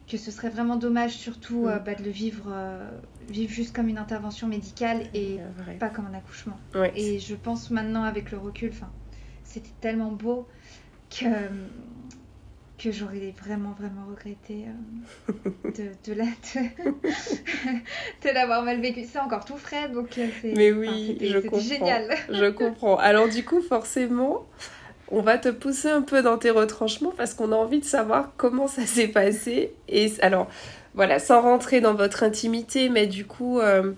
que 0.08 0.16
ce 0.16 0.30
serait 0.30 0.50
vraiment 0.50 0.76
dommage 0.76 1.12
surtout 1.12 1.64
mm. 1.64 1.68
euh, 1.68 1.78
bah, 1.78 1.94
de 1.94 2.02
le 2.02 2.10
vivre, 2.10 2.52
vivre 3.28 3.52
juste 3.52 3.74
comme 3.74 3.88
une 3.88 3.98
intervention 3.98 4.48
médicale 4.48 5.08
et 5.14 5.38
pas 5.78 5.88
comme 5.88 6.06
un 6.06 6.14
accouchement. 6.14 6.58
Et 6.94 7.18
je 7.18 7.34
pense 7.34 7.70
maintenant 7.70 8.02
avec 8.02 8.30
le 8.30 8.38
recul, 8.38 8.72
c'était 9.44 9.74
tellement 9.80 10.12
beau 10.12 10.46
que, 11.10 11.24
que 12.78 12.92
j'aurais 12.92 13.34
vraiment, 13.42 13.74
vraiment 13.78 14.06
regretté 14.08 14.66
euh, 14.66 15.32
de, 15.64 16.14
de, 18.22 18.32
l'avoir 18.32 18.62
mal 18.62 18.80
vécu. 18.80 19.04
C'est 19.10 19.18
encore 19.18 19.44
tout 19.44 19.56
frais, 19.56 19.88
donc 19.88 20.16
euh, 20.18 20.28
c'est 20.40 20.52
Mais 20.54 20.70
oui, 20.72 21.18
je 21.20 21.38
comprends. 21.38 21.58
génial. 21.58 22.14
je 22.28 22.50
comprends. 22.50 22.96
Alors 22.96 23.28
du 23.28 23.44
coup, 23.44 23.60
forcément, 23.60 24.46
on 25.10 25.22
va 25.22 25.38
te 25.38 25.48
pousser 25.48 25.88
un 25.88 26.02
peu 26.02 26.22
dans 26.22 26.38
tes 26.38 26.50
retranchements 26.50 27.12
parce 27.16 27.34
qu'on 27.34 27.52
a 27.52 27.56
envie 27.56 27.80
de 27.80 27.84
savoir 27.84 28.32
comment 28.36 28.66
ça 28.66 28.86
s'est 28.86 29.08
passé. 29.08 29.72
Et 29.88 30.12
alors, 30.20 30.48
voilà, 30.94 31.18
sans 31.18 31.40
rentrer 31.40 31.80
dans 31.80 31.94
votre 31.94 32.22
intimité, 32.22 32.88
mais 32.88 33.06
du 33.06 33.24
coup, 33.24 33.60
euh, 33.60 33.92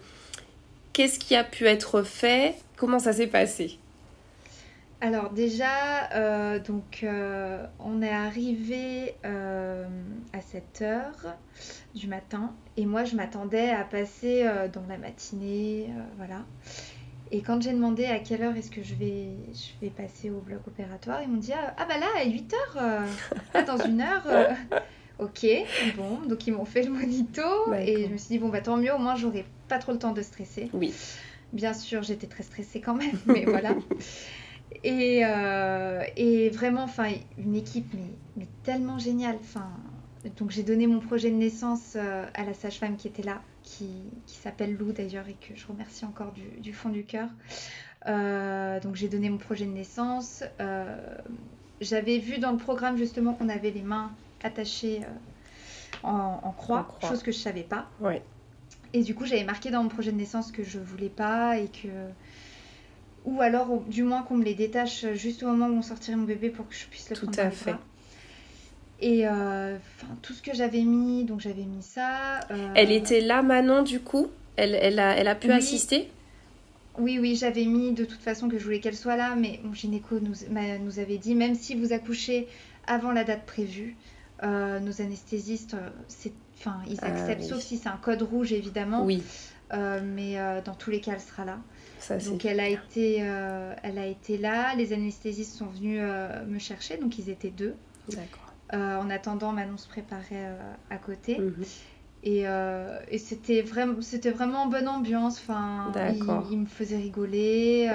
qu'est-ce 0.93 1.19
qui 1.19 1.35
a 1.35 1.45
pu 1.45 1.66
être 1.66 2.03
fait? 2.03 2.55
Comment 2.77 2.99
ça 2.99 3.12
s'est 3.12 3.27
passé? 3.27 3.80
Alors 5.03 5.31
déjà, 5.31 6.11
euh, 6.15 6.59
donc 6.59 7.01
euh, 7.03 7.65
on 7.79 8.03
est 8.03 8.13
arrivé 8.13 9.15
euh, 9.25 9.87
à 10.35 10.41
7 10.43 10.83
heures 10.83 11.37
du 11.95 12.07
matin 12.07 12.53
et 12.77 12.85
moi 12.85 13.05
je 13.05 13.17
m'attendais 13.17 13.71
à 13.71 13.85
passer 13.85 14.47
dans 14.73 14.85
la 14.89 14.99
matinée, 14.99 15.89
voilà. 16.19 16.45
Et 17.33 17.43
quand 17.43 17.63
j'ai 17.63 17.73
demandé 17.73 18.07
à 18.07 18.19
quelle 18.19 18.43
heure 18.43 18.57
est-ce 18.57 18.71
que 18.71 18.83
je 18.83 18.95
vais, 18.95 19.29
je 19.55 19.81
vais 19.81 19.91
passer 19.91 20.31
au 20.31 20.41
bloc 20.41 20.67
opératoire, 20.67 21.23
ils 21.23 21.29
m'ont 21.29 21.39
dit 21.39 21.53
ah, 21.55 21.87
bah 21.87 21.97
là 21.99 22.07
à 22.21 22.27
8 22.27 22.55
heures, 22.55 23.65
dans 23.67 23.79
une 23.79 24.03
heure. 24.03 24.27
ok, 25.19 25.47
bon, 25.97 26.29
donc 26.29 26.47
ils 26.47 26.53
m'ont 26.53 26.65
fait 26.67 26.83
le 26.83 26.91
monito 26.91 27.73
et 27.75 28.05
je 28.07 28.13
me 28.13 28.19
suis 28.19 28.29
dit 28.29 28.39
bon 28.39 28.51
bah 28.51 28.61
tant 28.61 28.77
mieux, 28.77 28.93
au 28.93 28.99
moins 28.99 29.17
j'aurai 29.17 29.47
pas 29.69 29.79
trop 29.79 29.93
le 29.93 29.99
temps 29.99 30.13
de 30.13 30.23
stresser. 30.23 30.69
Oui. 30.75 30.93
Bien 31.53 31.73
sûr, 31.73 32.03
j'étais 32.03 32.27
très 32.27 32.43
stressée 32.43 32.81
quand 32.81 32.95
même, 32.95 33.19
mais 33.27 33.45
voilà. 33.45 33.75
Et, 34.85 35.22
euh, 35.24 36.02
et 36.16 36.50
vraiment, 36.50 36.85
enfin, 36.85 37.11
une 37.38 37.54
équipe 37.54 37.92
mais, 37.94 38.11
mais 38.37 38.46
tellement 38.62 38.98
géniale. 38.98 39.37
Enfin, 39.40 39.70
donc 40.38 40.50
j'ai 40.50 40.62
donné 40.62 40.87
mon 40.87 41.00
projet 41.00 41.30
de 41.30 41.37
naissance 41.37 41.94
euh, 41.96 42.26
à 42.35 42.44
la 42.44 42.54
sage-femme 42.54 42.96
qui 42.96 43.09
était 43.09 43.22
là, 43.22 43.40
qui, 43.62 43.88
qui 44.26 44.37
s'appelle 44.37 44.76
Lou 44.76 44.92
d'ailleurs 44.92 45.28
et 45.28 45.35
que 45.35 45.54
je 45.54 45.66
remercie 45.66 46.04
encore 46.04 46.33
du, 46.33 46.61
du 46.61 46.72
fond 46.72 46.88
du 46.88 47.04
cœur. 47.04 47.28
Euh, 48.06 48.80
donc 48.80 48.96
j'ai 48.96 49.09
donné 49.09 49.28
mon 49.28 49.38
projet 49.38 49.66
de 49.66 49.72
naissance. 49.72 50.44
J'avais 51.80 52.18
vu 52.18 52.38
dans 52.38 52.52
le 52.52 52.59
programme 52.59 52.98
justement 52.98 53.33
qu'on 53.33 53.48
avait 53.48 53.70
les 53.70 53.83
mains 53.83 54.12
attachées 54.42 55.00
en, 56.02 56.38
en, 56.42 56.52
croix, 56.52 56.87
chose 57.02 57.22
que 57.22 57.33
je 57.33 57.38
savais 57.38 57.62
pas. 57.62 57.88
Ouais. 58.00 58.22
Et 58.92 59.02
du 59.02 59.14
coup 59.14 59.24
j'avais 59.24 59.44
marqué 59.44 59.70
dans 59.70 59.83
mon 59.83 59.88
projet 59.88 60.12
de 60.12 60.16
naissance 60.16 60.52
que 60.52 60.62
je 60.62 60.78
voulais 60.78 61.09
pas 61.09 61.59
et 61.59 61.68
que 61.68 61.88
ou 63.24 63.40
alors 63.40 63.80
du 63.87 64.02
moins 64.02 64.22
qu'on 64.22 64.37
me 64.37 64.44
les 64.44 64.54
détache 64.54 65.06
juste 65.14 65.42
au 65.42 65.46
moment 65.46 65.66
où 65.66 65.78
on 65.78 65.83
sortirait 65.83 66.16
mon 66.16 66.24
bébé 66.24 66.50
pour 66.50 66.68
que 66.68 66.74
je 66.74 66.87
puisse 66.87 67.11
le 67.11 67.16
tout 67.16 67.30
à 67.37 67.50
fait 67.50 67.74
et 69.00 69.26
euh, 69.26 69.76
tout 70.22 70.33
ce 70.33 70.42
que 70.42 70.54
j'avais 70.54 70.83
mis 70.83 71.24
donc 71.24 71.40
j'avais 71.40 71.64
mis 71.64 71.83
ça 71.83 72.40
euh, 72.50 72.72
elle 72.74 72.92
était 72.92 73.20
là 73.20 73.42
Manon 73.42 73.83
du 73.83 74.00
coup? 74.00 74.28
Elle, 74.56 74.74
elle, 74.74 74.98
a, 74.98 75.16
elle 75.16 75.28
a 75.28 75.35
pu 75.35 75.50
assister? 75.50 76.11
Oui 76.98 77.18
oui 77.18 77.37
j'avais 77.37 77.64
mis 77.64 77.92
de 77.92 78.04
toute 78.04 78.20
façon 78.20 78.48
que 78.48 78.59
je 78.59 78.64
voulais 78.64 78.80
qu'elle 78.80 78.96
soit 78.96 79.16
là 79.16 79.35
mais 79.37 79.61
mon 79.64 79.72
gynéco 79.72 80.18
nous, 80.20 80.35
nous 80.83 80.98
avait 80.98 81.18
dit 81.18 81.35
même 81.35 81.54
si 81.54 81.74
vous 81.74 81.92
accouchez 81.92 82.46
avant 82.87 83.12
la 83.12 83.24
date 83.24 83.46
prévue 83.46 83.96
euh, 84.42 84.80
nos 84.80 85.00
anesthésistes 85.00 85.76
Enfin, 86.59 86.76
ils 86.90 86.98
ah 87.00 87.06
acceptent, 87.06 87.44
sauf 87.44 87.61
si 87.61 87.78
c'est 87.78 87.88
un 87.88 87.96
code 87.96 88.20
rouge, 88.20 88.52
évidemment. 88.52 89.02
Oui. 89.02 89.22
mais 89.72 90.37
dans 90.62 90.74
tous 90.74 90.90
les 90.90 91.00
cas, 91.00 91.12
elle 91.14 91.20
sera 91.22 91.46
là. 91.46 91.56
Donc 92.27 92.45
elle 92.45 92.61
a 92.61 92.69
été, 92.69 93.19
euh, 93.21 93.75
elle 93.83 93.99
a 93.99 94.07
été 94.07 94.39
là. 94.39 94.75
Les 94.75 94.93
anesthésistes 94.93 95.57
sont 95.57 95.67
venus 95.67 96.01
euh, 96.03 96.45
me 96.47 96.59
chercher, 96.59 96.97
donc 96.97 97.19
ils 97.19 97.31
étaient 97.31 97.51
deux. 97.51 97.75
D'accord. 98.09 98.53
Euh, 98.73 98.99
en 98.99 99.11
attendant, 99.11 99.53
Manon 99.53 99.77
se 99.77 99.89
préparait 99.89 100.57
à 100.91 100.97
côté. 100.97 101.39
Mhm. 101.39 101.65
Et, 102.23 102.45
et 103.09 103.19
c'était 103.19 103.63
vraiment, 103.63 104.03
c'était 104.03 104.31
vraiment 104.31 104.67
bonne 104.67 104.89
ambiance. 104.89 105.39
Enfin, 105.39 105.93
ils, 106.51 106.59
me 106.59 106.67
faisaient 106.67 106.99
rigoler. 106.99 107.91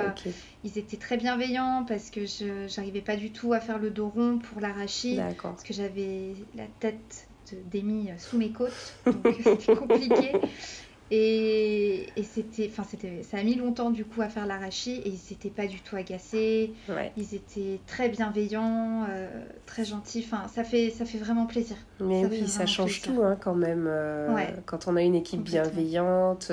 ils 0.64 0.78
étaient 0.78 0.98
très 0.98 1.18
bienveillants 1.18 1.86
parce 1.88 2.10
que 2.10 2.26
je 2.26 2.76
n'arrivais 2.76 3.02
pas 3.02 3.16
du 3.16 3.32
tout 3.32 3.54
à 3.54 3.60
faire 3.60 3.78
le 3.78 3.92
dos 3.92 4.10
rond 4.10 4.40
pour 4.40 4.62
l'arachide. 4.62 5.24
Parce 5.42 5.64
que 5.64 5.74
j'avais 5.74 6.34
la 6.56 6.66
tête 6.80 7.28
d'Emmy 7.72 8.10
sous 8.18 8.40
mes 8.40 8.50
côtes, 8.50 8.96
donc 9.06 9.36
c'était 9.44 9.76
compliqué. 9.76 10.32
Et, 11.12 12.08
et 12.16 12.24
c'était, 12.24 12.68
enfin 12.72 12.84
c'était, 12.90 13.22
ça 13.22 13.38
a 13.38 13.44
mis 13.44 13.54
longtemps 13.54 13.92
du 13.92 14.06
coup 14.06 14.24
à 14.24 14.28
faire 14.28 14.48
l'arachis 14.48 15.02
et 15.06 15.10
ils 15.10 15.20
n'étaient 15.30 15.52
pas 15.52 15.68
du 15.68 15.80
tout 15.80 15.96
agacés. 15.96 16.74
Ils 17.16 17.36
étaient 17.36 17.80
très 17.86 18.10
bienveillants, 18.10 19.06
euh, 19.10 19.28
très 19.68 19.86
gentils. 19.86 20.26
Enfin, 20.28 20.48
ça 20.48 20.64
fait, 20.64 20.90
ça 20.90 21.06
fait 21.06 21.20
vraiment 21.20 21.46
plaisir. 21.46 21.78
Mais 22.00 22.26
oui, 22.26 22.48
ça 22.48 22.66
change 22.66 23.04
tout 23.04 23.22
hein, 23.24 23.38
quand 23.40 23.54
même. 23.54 23.86
Euh, 23.88 24.36
quand 24.66 24.88
on 24.88 24.96
a 24.96 25.02
une 25.04 25.16
équipe 25.16 25.44
bienveillante. 25.44 26.52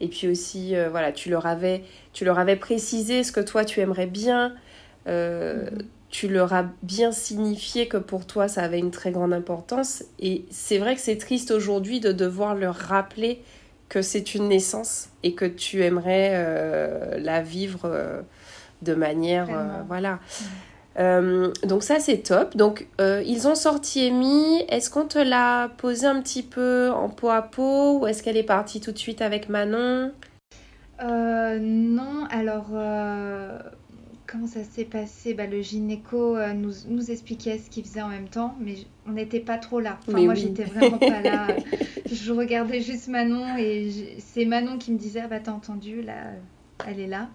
Et 0.00 0.06
puis 0.06 0.28
aussi, 0.28 0.76
euh, 0.76 0.88
voilà, 0.88 1.10
tu 1.10 1.28
leur 1.28 1.46
avais, 1.46 1.82
tu 2.12 2.24
leur 2.24 2.38
avais 2.38 2.56
précisé 2.56 3.24
ce 3.24 3.32
que 3.32 3.40
toi 3.40 3.64
tu 3.64 3.80
aimerais 3.80 4.06
bien. 4.06 4.54
Mhm. 5.06 5.82
Tu 6.10 6.26
leur 6.26 6.52
as 6.52 6.66
bien 6.82 7.12
signifié 7.12 7.86
que 7.86 7.96
pour 7.96 8.26
toi 8.26 8.48
ça 8.48 8.62
avait 8.62 8.80
une 8.80 8.90
très 8.90 9.12
grande 9.12 9.32
importance. 9.32 10.04
Et 10.18 10.44
c'est 10.50 10.78
vrai 10.78 10.96
que 10.96 11.00
c'est 11.00 11.18
triste 11.18 11.52
aujourd'hui 11.52 12.00
de 12.00 12.10
devoir 12.10 12.56
leur 12.56 12.74
rappeler 12.74 13.42
que 13.90 14.00
c'est 14.00 14.34
une 14.34 14.48
naissance 14.48 15.08
et 15.22 15.34
que 15.34 15.44
tu 15.44 15.82
aimerais 15.84 16.30
euh, 16.32 17.18
la 17.18 17.42
vivre 17.42 17.80
euh, 17.84 18.22
de 18.80 18.94
manière 18.94 19.48
euh, 19.50 19.82
voilà. 19.88 20.20
donc 21.64 21.82
ça 21.82 21.98
c'est 21.98 22.18
top. 22.18 22.56
Donc 22.56 22.86
ils 22.98 23.46
ont 23.46 23.54
sorti 23.54 24.06
Amy. 24.06 24.64
Est-ce 24.68 24.88
qu'on 24.88 25.06
te 25.06 25.18
l'a 25.18 25.68
posé 25.76 26.06
un 26.06 26.22
petit 26.22 26.42
peu 26.42 26.90
en 26.90 27.10
peau 27.10 27.28
à 27.28 27.42
peau 27.42 27.98
ou 27.98 28.06
est-ce 28.06 28.22
qu'elle 28.22 28.38
est 28.38 28.42
partie 28.42 28.80
tout 28.80 28.92
de 28.92 28.98
suite 28.98 29.20
avec 29.20 29.50
Manon? 29.50 30.12
Non, 31.02 32.26
alors 32.30 32.68
comment 34.30 34.46
ça 34.46 34.62
s'est 34.64 34.84
passé 34.84 35.34
bah, 35.34 35.46
Le 35.46 35.60
gynéco 35.60 36.36
euh, 36.36 36.52
nous, 36.52 36.72
nous, 36.88 37.10
expliquait 37.10 37.58
ce 37.58 37.70
qu'il 37.70 37.84
faisait 37.84 38.02
en 38.02 38.08
même 38.08 38.28
temps, 38.28 38.54
mais 38.60 38.74
on 39.06 39.12
n'était 39.12 39.40
pas 39.40 39.58
trop 39.58 39.80
là. 39.80 39.98
Enfin, 40.06 40.20
moi, 40.20 40.34
j'étais 40.34 40.64
vraiment 40.64 40.98
pas 40.98 41.20
là. 41.20 41.48
Je 42.10 42.32
regardais 42.32 42.80
juste 42.80 43.08
Manon 43.08 43.56
et 43.56 43.90
c'est 44.18 44.44
Manon 44.44 44.78
qui 44.78 44.92
me 44.92 44.98
disait 44.98 45.22
ah, 45.24 45.28
bah, 45.28 45.40
T'as 45.40 45.52
entendu, 45.52 46.02
là, 46.02 46.32
elle 46.86 47.00
est 47.00 47.06
là. 47.06 47.28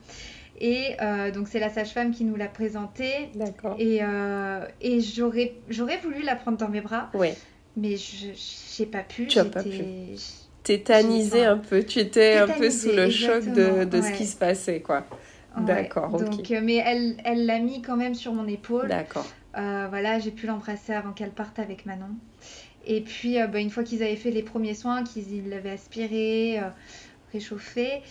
Et 0.59 0.95
euh, 1.01 1.31
donc, 1.31 1.47
c'est 1.49 1.59
la 1.59 1.69
sage-femme 1.69 2.11
qui 2.11 2.23
nous 2.23 2.35
l'a 2.35 2.47
présentée. 2.47 3.29
D'accord. 3.35 3.75
Et, 3.77 3.99
euh, 4.01 4.65
et 4.81 5.01
j'aurais, 5.01 5.55
j'aurais 5.69 5.97
voulu 5.97 6.21
la 6.21 6.35
prendre 6.35 6.57
dans 6.57 6.69
mes 6.69 6.81
bras. 6.81 7.09
Oui. 7.13 7.29
Mais 7.75 7.97
je 7.97 8.27
n'ai 8.79 8.85
pas 8.85 9.03
pu. 9.03 9.27
Tu 9.27 9.37
n'as 9.37 9.45
pas 9.45 9.63
pu 9.63 10.15
tétanisée 10.63 11.45
un 11.45 11.59
peu, 11.59 11.83
tu 11.83 11.99
étais 11.99 12.37
un 12.37 12.47
peu 12.47 12.71
sous 12.71 12.91
le 12.91 13.11
choc 13.11 13.45
de, 13.45 13.83
de 13.83 14.01
ce 14.01 14.11
qui 14.13 14.25
se 14.25 14.35
passait, 14.35 14.79
quoi. 14.79 15.05
D'accord, 15.61 16.09
Donc, 16.09 16.51
euh, 16.51 16.61
mais 16.63 16.75
elle, 16.75 17.15
elle 17.23 17.45
l'a 17.45 17.59
mis 17.59 17.81
quand 17.81 17.97
même 17.97 18.15
sur 18.15 18.33
mon 18.33 18.47
épaule. 18.47 18.87
D'accord. 18.87 19.25
Euh, 19.57 19.87
voilà, 19.89 20.19
j'ai 20.19 20.31
pu 20.31 20.47
l'embrasser 20.47 20.93
avant 20.93 21.11
qu'elle 21.11 21.31
parte 21.31 21.59
avec 21.59 21.85
Manon. 21.85 22.09
Et 22.85 23.01
puis, 23.01 23.41
euh, 23.41 23.47
bah, 23.47 23.59
une 23.59 23.69
fois 23.69 23.83
qu'ils 23.83 24.03
avaient 24.03 24.15
fait 24.15 24.31
les 24.31 24.43
premiers 24.43 24.75
soins, 24.75 25.03
qu'ils 25.03 25.49
l'avaient 25.49 25.71
aspiré, 25.71 26.61
réchauffé, 27.33 28.01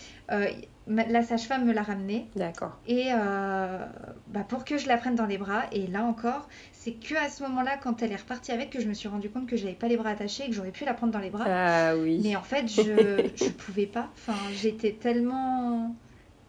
la 0.87 1.23
sage-femme 1.23 1.65
me 1.65 1.73
l'a 1.73 1.83
ramené. 1.83 2.27
D'accord. 2.35 2.77
Et 2.87 3.09
bah, 3.11 4.45
pour 4.47 4.65
que 4.65 4.77
je 4.77 4.87
la 4.87 4.97
prenne 4.97 5.15
dans 5.15 5.25
les 5.25 5.37
bras. 5.37 5.63
Et 5.71 5.87
là 5.87 6.03
encore, 6.03 6.47
c'est 6.73 6.93
que 6.93 7.15
à 7.15 7.29
ce 7.29 7.43
moment-là, 7.43 7.77
quand 7.81 8.01
elle 8.03 8.11
est 8.11 8.17
repartie 8.17 8.51
avec, 8.51 8.69
que 8.69 8.81
je 8.81 8.87
me 8.87 8.93
suis 8.93 9.07
rendu 9.07 9.29
compte 9.29 9.47
que 9.47 9.55
j'avais 9.55 9.73
pas 9.73 9.87
les 9.87 9.97
bras 9.97 10.09
attachés 10.09 10.43
et 10.43 10.47
que 10.47 10.53
j'aurais 10.53 10.71
pu 10.71 10.83
la 10.85 10.93
prendre 10.93 11.13
dans 11.13 11.19
les 11.19 11.29
bras. 11.29 11.45
Ah 11.47 11.95
oui. 11.95 12.21
Mais 12.23 12.35
en 12.35 12.43
fait, 12.43 12.67
je 12.67 12.81
ne 13.45 13.51
pouvais 13.51 13.85
pas. 13.85 14.09
Enfin, 14.15 14.37
j'étais 14.53 14.91
tellement 14.91 15.95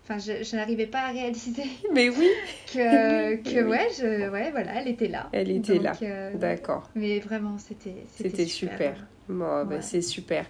Enfin, 0.08 0.18
je, 0.18 0.54
n'arrivais 0.54 0.86
pas 0.86 1.00
à 1.08 1.10
réaliser. 1.10 1.64
Mais 1.92 2.08
oui. 2.08 2.28
que, 2.72 3.36
que 3.42 3.64
ouais, 3.64 3.88
je, 3.98 4.30
ouais, 4.30 4.50
voilà, 4.52 4.80
elle 4.80 4.88
était 4.88 5.08
là. 5.08 5.28
Elle 5.32 5.50
était 5.50 5.78
là. 5.78 5.92
Euh, 6.02 6.32
D'accord. 6.34 6.88
Mais 6.94 7.18
vraiment, 7.18 7.56
c'était. 7.58 8.04
C'était 8.14 8.46
super. 8.46 8.94
Bon, 9.28 9.64
ben, 9.64 9.82
c'est 9.82 10.02
super. 10.02 10.46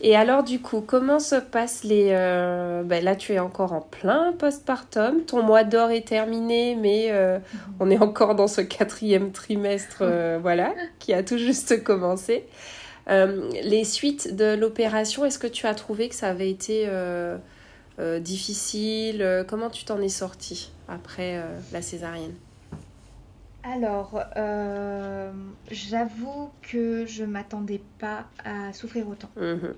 Et 0.00 0.16
alors, 0.16 0.42
du 0.42 0.58
coup, 0.58 0.80
comment 0.80 1.18
se 1.18 1.36
passent 1.36 1.84
les. 1.84 2.08
Euh, 2.12 2.82
ben, 2.82 3.04
là, 3.04 3.14
tu 3.14 3.34
es 3.34 3.38
encore 3.38 3.74
en 3.74 3.82
plein 3.82 4.32
postpartum. 4.32 5.26
Ton 5.26 5.42
mois 5.42 5.64
d'or 5.64 5.90
est 5.90 6.08
terminé, 6.08 6.74
mais 6.74 7.08
euh, 7.10 7.38
on 7.80 7.90
est 7.90 7.98
encore 7.98 8.34
dans 8.34 8.48
ce 8.48 8.62
quatrième 8.62 9.32
trimestre, 9.32 10.02
voilà, 10.40 10.74
qui 10.98 11.12
a 11.12 11.22
tout 11.22 11.36
juste 11.36 11.84
commencé. 11.84 12.44
les 13.06 13.84
suites 13.84 14.34
de 14.34 14.54
l'opération, 14.54 15.26
est-ce 15.26 15.38
que 15.38 15.46
tu 15.46 15.66
as 15.66 15.74
trouvé 15.74 16.08
que 16.08 16.14
ça 16.14 16.28
avait 16.28 16.48
été 16.48 16.88
euh, 17.98 18.18
difficile 18.18 19.22
euh, 19.22 19.44
Comment 19.44 19.70
tu 19.70 19.84
t'en 19.84 20.00
es 20.00 20.08
sortie 20.08 20.72
après 20.88 21.38
euh, 21.38 21.44
la 21.72 21.82
césarienne? 21.82 22.34
Alors, 23.62 24.22
j'avoue 25.70 26.50
que 26.60 27.06
je 27.06 27.24
m'attendais 27.24 27.80
pas 27.98 28.26
à 28.44 28.74
souffrir 28.74 29.08
autant 29.08 29.30
mhm. 29.36 29.74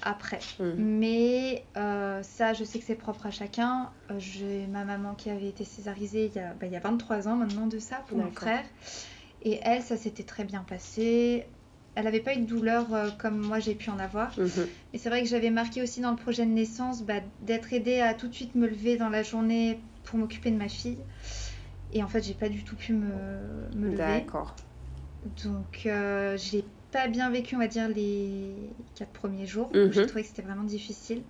après. 0.00 0.38
Mhm. 0.58 0.74
Mais 0.78 1.64
ça, 1.74 2.54
je 2.54 2.64
sais 2.64 2.78
que 2.78 2.84
c'est 2.86 2.94
propre 2.94 3.26
à 3.26 3.30
chacun. 3.30 3.90
J'ai 4.16 4.66
ma 4.68 4.84
maman 4.84 5.14
qui 5.14 5.28
avait 5.28 5.48
été 5.48 5.64
césarisée 5.64 6.30
il 6.34 6.40
y 6.40 6.42
a, 6.42 6.54
bah, 6.54 6.64
il 6.64 6.72
y 6.72 6.76
a 6.76 6.80
23 6.80 7.28
ans 7.28 7.36
maintenant 7.36 7.66
de 7.66 7.78
ça 7.78 7.96
pour 8.08 8.16
mon 8.16 8.30
frère. 8.30 8.64
Et 9.42 9.60
elle, 9.64 9.82
ça 9.82 9.98
s'était 9.98 10.22
très 10.22 10.44
bien 10.44 10.64
passé 10.66 11.46
elle 11.94 12.04
n'avait 12.04 12.20
pas 12.20 12.34
eu 12.34 12.38
de 12.38 12.46
douleur 12.46 12.94
euh, 12.94 13.10
comme 13.18 13.38
moi 13.38 13.58
j'ai 13.58 13.74
pu 13.74 13.90
en 13.90 13.98
avoir. 13.98 14.38
Mhm. 14.38 14.66
Et 14.92 14.98
c'est 14.98 15.08
vrai 15.08 15.22
que 15.22 15.28
j'avais 15.28 15.50
marqué 15.50 15.82
aussi 15.82 16.00
dans 16.00 16.10
le 16.10 16.16
projet 16.16 16.46
de 16.46 16.50
naissance 16.50 17.02
bah, 17.02 17.20
d'être 17.42 17.72
aidée 17.72 18.00
à 18.00 18.14
tout 18.14 18.28
de 18.28 18.34
suite 18.34 18.54
me 18.54 18.66
lever 18.66 18.96
dans 18.96 19.08
la 19.08 19.22
journée 19.22 19.80
pour 20.04 20.18
m'occuper 20.18 20.50
de 20.50 20.56
ma 20.56 20.68
fille. 20.68 20.98
Et 21.92 22.02
en 22.02 22.08
fait, 22.08 22.22
j'ai 22.22 22.34
pas 22.34 22.48
du 22.48 22.62
tout 22.62 22.76
pu 22.76 22.92
me, 22.92 23.08
me 23.76 23.86
lever. 23.86 23.96
D'accord. 23.96 24.54
Donc, 25.44 25.82
euh, 25.86 26.36
j'ai 26.36 26.64
pas 26.92 27.08
bien 27.08 27.30
vécu, 27.30 27.56
on 27.56 27.58
va 27.58 27.66
dire, 27.66 27.88
les 27.88 28.54
quatre 28.94 29.10
premiers 29.12 29.46
jours. 29.46 29.70
Je 29.74 29.80
mhm. 29.80 30.06
trouvais 30.06 30.22
que 30.22 30.28
c'était 30.28 30.42
vraiment 30.42 30.64
difficile. 30.64 31.22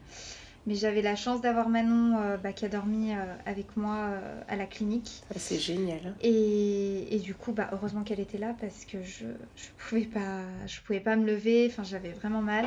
Mais 0.66 0.74
j'avais 0.74 1.02
la 1.02 1.16
chance 1.16 1.40
d'avoir 1.40 1.68
Manon 1.68 2.18
euh, 2.18 2.36
bah, 2.36 2.52
qui 2.52 2.64
a 2.64 2.68
dormi 2.68 3.12
euh, 3.12 3.16
avec 3.46 3.76
moi 3.76 3.96
euh, 3.96 4.40
à 4.46 4.56
la 4.56 4.66
clinique. 4.66 5.22
Ah, 5.30 5.38
c'est 5.38 5.58
génial. 5.58 6.00
Hein. 6.06 6.14
Et, 6.20 7.14
et, 7.14 7.18
du 7.18 7.34
coup, 7.34 7.52
bah, 7.52 7.70
heureusement 7.72 8.02
qu'elle 8.02 8.20
était 8.20 8.38
là 8.38 8.54
parce 8.60 8.84
que 8.84 9.02
je 9.02 9.24
ne 9.24 9.32
pouvais, 9.78 10.04
pas, 10.04 10.42
je 10.66 10.80
pouvais 10.82 11.00
pas 11.00 11.16
me 11.16 11.26
lever. 11.26 11.66
Enfin, 11.70 11.82
j'avais 11.82 12.10
vraiment 12.10 12.42
mal. 12.42 12.66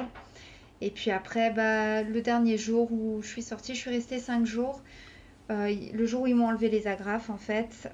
Et 0.82 0.90
puis 0.90 1.12
après, 1.12 1.52
bah, 1.52 2.02
le 2.02 2.22
dernier 2.22 2.58
jour 2.58 2.92
où 2.92 3.22
je 3.22 3.28
suis 3.28 3.44
sortie, 3.44 3.76
je 3.76 3.80
suis 3.80 3.92
restée 3.92 4.20
cinq 4.20 4.46
jours. 4.46 4.82
le 5.50 6.06
jour 6.06 6.24
où 6.24 6.28
ils 6.28 6.36
m'ont 6.36 6.48
enlevé 6.48 6.70
les 6.70 6.88
agrafes, 6.88 7.30
en 7.30 7.38
fait, 7.38 7.88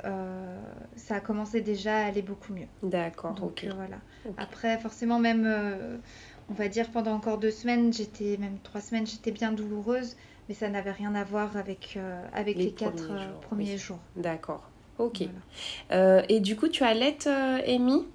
ça 0.95 1.15
a 1.15 1.19
commencé 1.19 1.59
déjà 1.61 1.97
à 1.97 2.05
aller 2.05 2.21
beaucoup 2.21 2.53
mieux. 2.53 2.67
D'accord. 2.81 3.33
Donc 3.33 3.67
voilà. 3.75 3.97
Après, 4.37 4.79
forcément, 4.79 5.19
même 5.19 6.01
on 6.49 6.53
va 6.53 6.67
dire 6.67 6.89
pendant 6.89 7.13
encore 7.13 7.37
deux 7.37 7.51
semaines, 7.51 7.93
j'étais 7.93 8.37
même 8.37 8.57
trois 8.63 8.81
semaines, 8.81 9.05
j'étais 9.05 9.31
bien 9.31 9.51
douloureuse, 9.51 10.15
mais 10.47 10.55
ça 10.55 10.69
n'avait 10.69 10.91
rien 10.91 11.13
à 11.15 11.23
voir 11.23 11.55
avec, 11.57 11.93
euh, 11.97 12.21
avec 12.33 12.57
les, 12.57 12.71
quatre 12.71 13.11
euh, 13.11 13.39
premiers 13.41 13.77
jours. 13.77 13.99
D'accord, 14.15 14.63
ok. 14.97 15.23
Euh, 15.91 16.21
et 16.29 16.39
du 16.39 16.55
coup, 16.55 16.67
tu 16.67 16.83
allaites 16.83 17.27
Amy? 17.27 18.05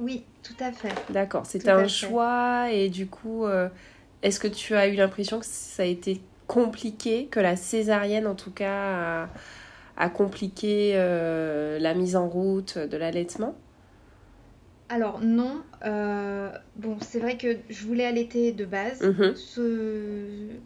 Oui, 0.00 0.24
tout 0.42 0.54
à 0.60 0.72
fait. 0.72 0.94
D'accord, 1.10 1.46
c'était 1.46 1.70
un 1.70 1.88
choix 1.88 2.70
et 2.72 2.88
du 2.88 3.06
coup, 3.06 3.46
est-ce 4.22 4.40
que 4.40 4.48
tu 4.48 4.74
as 4.74 4.88
eu 4.88 4.94
l'impression 4.94 5.40
que 5.40 5.46
ça 5.46 5.82
a 5.82 5.86
été 5.86 6.20
compliqué, 6.46 7.26
que 7.26 7.40
la 7.40 7.56
césarienne 7.56 8.26
en 8.26 8.34
tout 8.34 8.52
cas 8.52 9.24
a, 9.24 9.28
a 9.96 10.08
compliqué 10.08 10.94
la 10.94 11.94
mise 11.94 12.16
en 12.16 12.28
route 12.28 12.78
de 12.78 12.96
l'allaitement? 12.96 13.54
Alors 14.88 15.20
non, 15.20 15.62
euh, 15.84 16.50
bon 16.76 16.96
c'est 17.00 17.18
vrai 17.18 17.36
que 17.36 17.56
je 17.68 17.84
voulais 17.84 18.06
allaiter 18.06 18.52
de 18.52 18.64
base 18.64 19.02
mhm. 19.02 19.34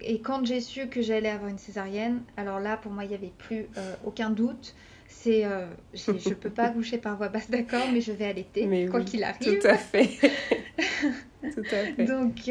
et 0.01 0.21
quand 0.21 0.47
j'ai 0.47 0.61
su 0.61 0.87
que 0.87 1.03
j'allais 1.03 1.29
avoir 1.29 1.51
une 1.51 1.59
césarienne, 1.59 2.21
alors 2.37 2.61
là 2.61 2.77
pour 2.77 2.93
moi 2.93 3.05
il 3.05 3.09
n'y 3.09 3.17
avait 3.17 3.33
plus 3.37 3.67
euh, 3.77 3.95
aucun 4.05 4.31
doute. 4.31 4.75
C'est, 5.09 5.45
euh, 5.45 5.67
je 5.93 6.11
ne 6.11 6.35
peux 6.35 6.51
pas 6.51 6.69
coucher 6.71 6.99
par 6.99 7.17
voie 7.17 7.29
basse 7.29 7.51
d'accord, 7.51 7.85
mais 7.93 8.01
je 8.01 8.13
vais 8.13 8.27
allaiter 8.27 8.89
quoi 8.91 9.03
qu'il 9.03 9.25
arrive. 9.25 9.61
Tout 9.61 9.67
à 9.67 9.77
fait. 9.77 10.09
tout 11.43 11.65
à 11.71 11.85
fait. 11.95 12.05
Donc 12.05 12.47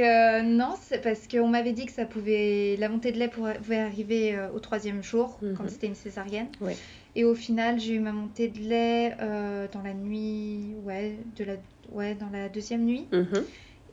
non, 0.45 0.75
c'est 0.81 1.01
parce 1.01 1.27
qu'on 1.27 1.47
m'avait 1.47 1.73
dit 1.73 1.85
que 1.85 1.91
ça 1.91 2.05
pouvait, 2.05 2.75
la 2.77 2.89
montée 2.89 3.11
de 3.11 3.17
lait 3.17 3.29
pouvait 3.29 3.79
arriver 3.79 4.37
au 4.53 4.59
troisième 4.59 5.01
jour 5.01 5.39
quand 5.39 5.63
mhm. 5.63 5.69
c'était 5.69 5.87
une 5.87 5.95
césarienne. 5.95 6.47
Ouais. 6.59 6.75
Et 7.15 7.23
au 7.23 7.35
final, 7.35 7.79
j'ai 7.79 7.95
eu 7.95 7.99
ma 7.99 8.11
montée 8.13 8.47
de 8.47 8.59
lait 8.59 9.15
euh, 9.19 9.67
dans 9.71 9.81
la 9.81 9.93
nuit, 9.93 10.75
ouais, 10.83 11.17
de 11.35 11.43
la, 11.43 11.55
ouais, 11.89 12.15
dans 12.15 12.29
la 12.29 12.49
deuxième 12.49 12.85
nuit. 12.85 13.07
Mhm. 13.11 13.43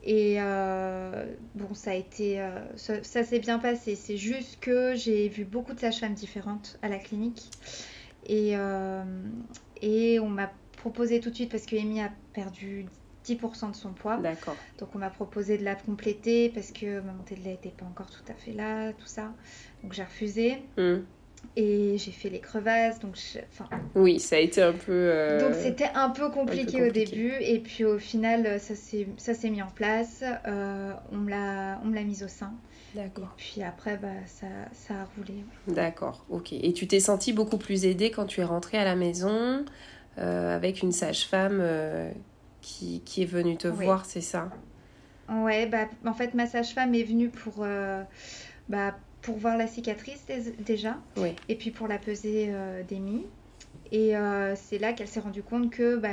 Et 0.03 0.35
euh, 0.39 1.25
bon, 1.55 1.73
ça 1.73 1.91
a 1.91 1.95
été, 1.95 2.39
euh, 2.39 2.59
ça, 2.77 3.23
s'est 3.23 3.39
bien 3.39 3.59
passé. 3.59 3.95
C'est 3.95 4.15
juste 4.15 4.59
que 4.61 4.95
j'ai 4.95 5.27
vu 5.27 5.43
beaucoup 5.43 5.73
de 5.73 5.79
sages-femmes 5.79 6.13
différentes 6.13 6.77
à 6.81 6.87
la 6.87 6.97
clinique. 6.97 7.49
Et, 8.25 8.53
et 9.81 10.19
on 10.19 10.29
m'a 10.29 10.51
proposé 10.77 11.19
tout 11.19 11.29
de 11.29 11.35
suite, 11.35 11.51
parce 11.51 11.65
que 11.65 11.75
Amy 11.75 12.01
a 12.01 12.11
perdu 12.33 12.85
10% 13.25 13.71
de 13.71 13.75
son 13.75 13.93
poids. 13.93 14.17
D'accord. 14.17 14.55
Donc 14.77 14.95
on 14.95 14.99
m'a 14.99 15.09
proposé 15.09 15.57
de 15.57 15.63
la 15.63 15.75
compléter 15.75 16.49
parce 16.49 16.71
que 16.71 17.01
ma 17.01 17.11
montée 17.11 17.35
de 17.35 17.41
lait 17.41 17.51
n'était 17.51 17.69
pas 17.69 17.85
encore 17.85 18.09
tout 18.09 18.23
à 18.29 18.33
fait 18.33 18.53
là, 18.53 18.93
tout 18.93 19.07
ça. 19.07 19.33
Donc 19.83 19.93
j'ai 19.93 20.03
refusé. 20.03 20.57
Mhm. 20.77 21.05
Et 21.55 21.97
j'ai 21.97 22.11
fait 22.11 22.29
les 22.29 22.39
crevasses, 22.39 22.99
donc 22.99 23.17
oui, 23.95 24.19
ça 24.19 24.35
a 24.35 24.39
été 24.39 24.61
un 24.61 24.73
peu. 24.73 24.91
Euh, 24.91 25.39
donc 25.39 25.55
c'était 25.55 25.89
un 25.95 26.09
peu 26.09 26.29
compliqué, 26.29 26.87
au 26.87 26.91
début, 26.91 27.33
et 27.39 27.59
puis 27.59 27.85
au 27.85 27.97
final, 27.97 28.59
ça 28.59 28.75
s'est 28.75 29.49
mis 29.49 29.61
en 29.61 29.69
place. 29.69 30.23
Euh, 30.47 30.93
on 31.11 31.17
me 31.17 31.29
l'a 31.29 32.03
mise 32.03 32.23
au 32.23 32.27
sein. 32.27 32.53
D'accord. 32.95 33.35
Et 33.37 33.41
puis 33.41 33.63
après, 33.63 33.97
bah, 33.97 34.07
ça, 34.25 34.47
ça 34.73 34.93
a 35.01 35.07
roulé. 35.15 35.43
D'accord, 35.67 36.25
ok. 36.29 36.53
Et 36.53 36.73
tu 36.73 36.87
t'es 36.87 36.99
sentie 36.99 37.33
beaucoup 37.33 37.57
plus 37.57 37.85
aidée 37.85 38.11
quand 38.11 38.25
tu 38.25 38.41
es 38.41 38.45
rentrée 38.45 38.77
à 38.77 38.85
la 38.85 38.95
maison 38.95 39.65
euh, 40.17 40.55
avec 40.55 40.81
une 40.81 40.91
sage-femme 40.91 41.63
qui, 42.61 43.01
qui, 43.01 43.23
est 43.23 43.27
venue 43.27 43.57
te 43.57 43.67
voir, 43.67 44.05
c'est 44.05 44.21
ça? 44.21 44.49
Ouais, 45.29 45.67
bah, 45.67 45.87
en 46.05 46.13
fait, 46.13 46.33
ma 46.33 46.45
sage-femme 46.47 46.93
est 46.95 47.03
venue 47.03 47.29
pour. 47.29 47.65
Bah, 48.69 48.95
pour 49.21 49.37
voir 49.37 49.57
la 49.57 49.67
cicatrice 49.67 50.25
déjà, 50.59 50.97
et 51.47 51.55
puis 51.55 51.71
pour 51.71 51.87
la 51.87 51.97
peser 51.97 52.47
euh, 52.49 52.83
d'Emmy. 52.83 53.25
Et 53.91 54.15
euh, 54.15 54.55
c'est 54.55 54.77
là 54.77 54.93
qu'elle 54.93 55.07
s'est 55.07 55.19
rendue 55.19 55.43
compte 55.43 55.71
que 55.71 55.97
bah, 55.97 56.09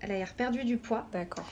elle, 0.00 0.22
a, 0.22 0.26
perdu 0.26 0.64
du 0.64 0.78
poids. 0.78 1.06
D'accord. 1.12 1.44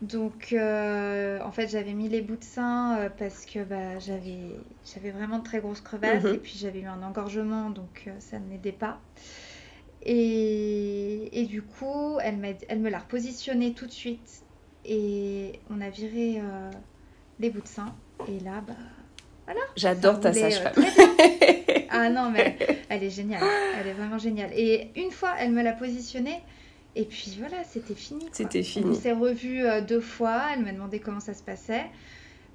Donc, 0.00 0.52
euh, 0.52 1.40
en 1.42 1.52
fait, 1.52 1.68
j'avais 1.68 1.92
mis 1.92 2.08
les 2.08 2.20
bouts 2.20 2.36
de 2.36 2.44
sein 2.44 2.98
euh, 2.98 3.08
parce 3.10 3.46
que 3.46 3.64
bah, 3.64 3.98
j'avais, 4.00 4.56
j'avais 4.84 5.10
vraiment 5.10 5.38
de 5.38 5.44
très 5.44 5.60
grosses 5.60 5.80
crevasses 5.80 6.24
Mhm. 6.24 6.34
et 6.34 6.38
puis 6.38 6.58
j'avais 6.58 6.80
eu 6.80 6.86
un 6.86 7.02
engorgement, 7.02 7.70
donc 7.70 8.04
euh, 8.06 8.12
ça 8.18 8.38
ne 8.38 8.46
m'aidait 8.46 8.72
pas. 8.72 9.00
Et, 10.02 11.40
et 11.40 11.46
du 11.46 11.62
coup, 11.62 12.18
elle, 12.20 12.36
m'a, 12.36 12.48
elle 12.68 12.80
me 12.80 12.90
l'a 12.90 12.98
repositionné 12.98 13.72
tout 13.72 13.86
de 13.86 13.92
suite 13.92 14.44
et 14.84 15.60
on 15.70 15.80
a 15.80 15.88
viré 15.88 16.42
les 17.38 17.48
bouts 17.48 17.62
de 17.62 17.66
sein. 17.66 17.94
Et 18.28 18.38
là, 18.40 18.60
bah, 18.60 18.74
J'adore 19.76 20.20
ta 20.20 20.30
euh, 20.30 20.32
sage-femme. 20.32 20.72
bien. 20.76 20.90
Ah 21.96 22.08
non, 22.10 22.28
mais 22.28 22.58
elle 22.88 23.04
est 23.04 23.10
géniale. 23.10 23.44
Elle 23.78 23.86
est 23.86 23.92
vraiment 23.92 24.18
géniale. 24.18 24.50
Et 24.52 24.88
une 24.96 25.12
fois, 25.12 25.30
elle 25.38 25.52
me 25.52 25.62
l'a 25.62 25.72
positionnée. 25.72 26.42
Et 26.96 27.04
puis 27.04 27.36
voilà, 27.38 27.62
c'était 27.62 27.94
fini. 27.94 28.26
C'était 28.32 28.64
fini. 28.64 28.90
On 28.90 28.94
s'est 28.94 29.12
revus 29.12 29.64
euh, 29.64 29.80
deux 29.80 30.00
fois. 30.00 30.42
Elle 30.52 30.64
m'a 30.64 30.72
demandé 30.72 30.98
comment 30.98 31.20
ça 31.20 31.34
se 31.34 31.42
passait. 31.44 31.84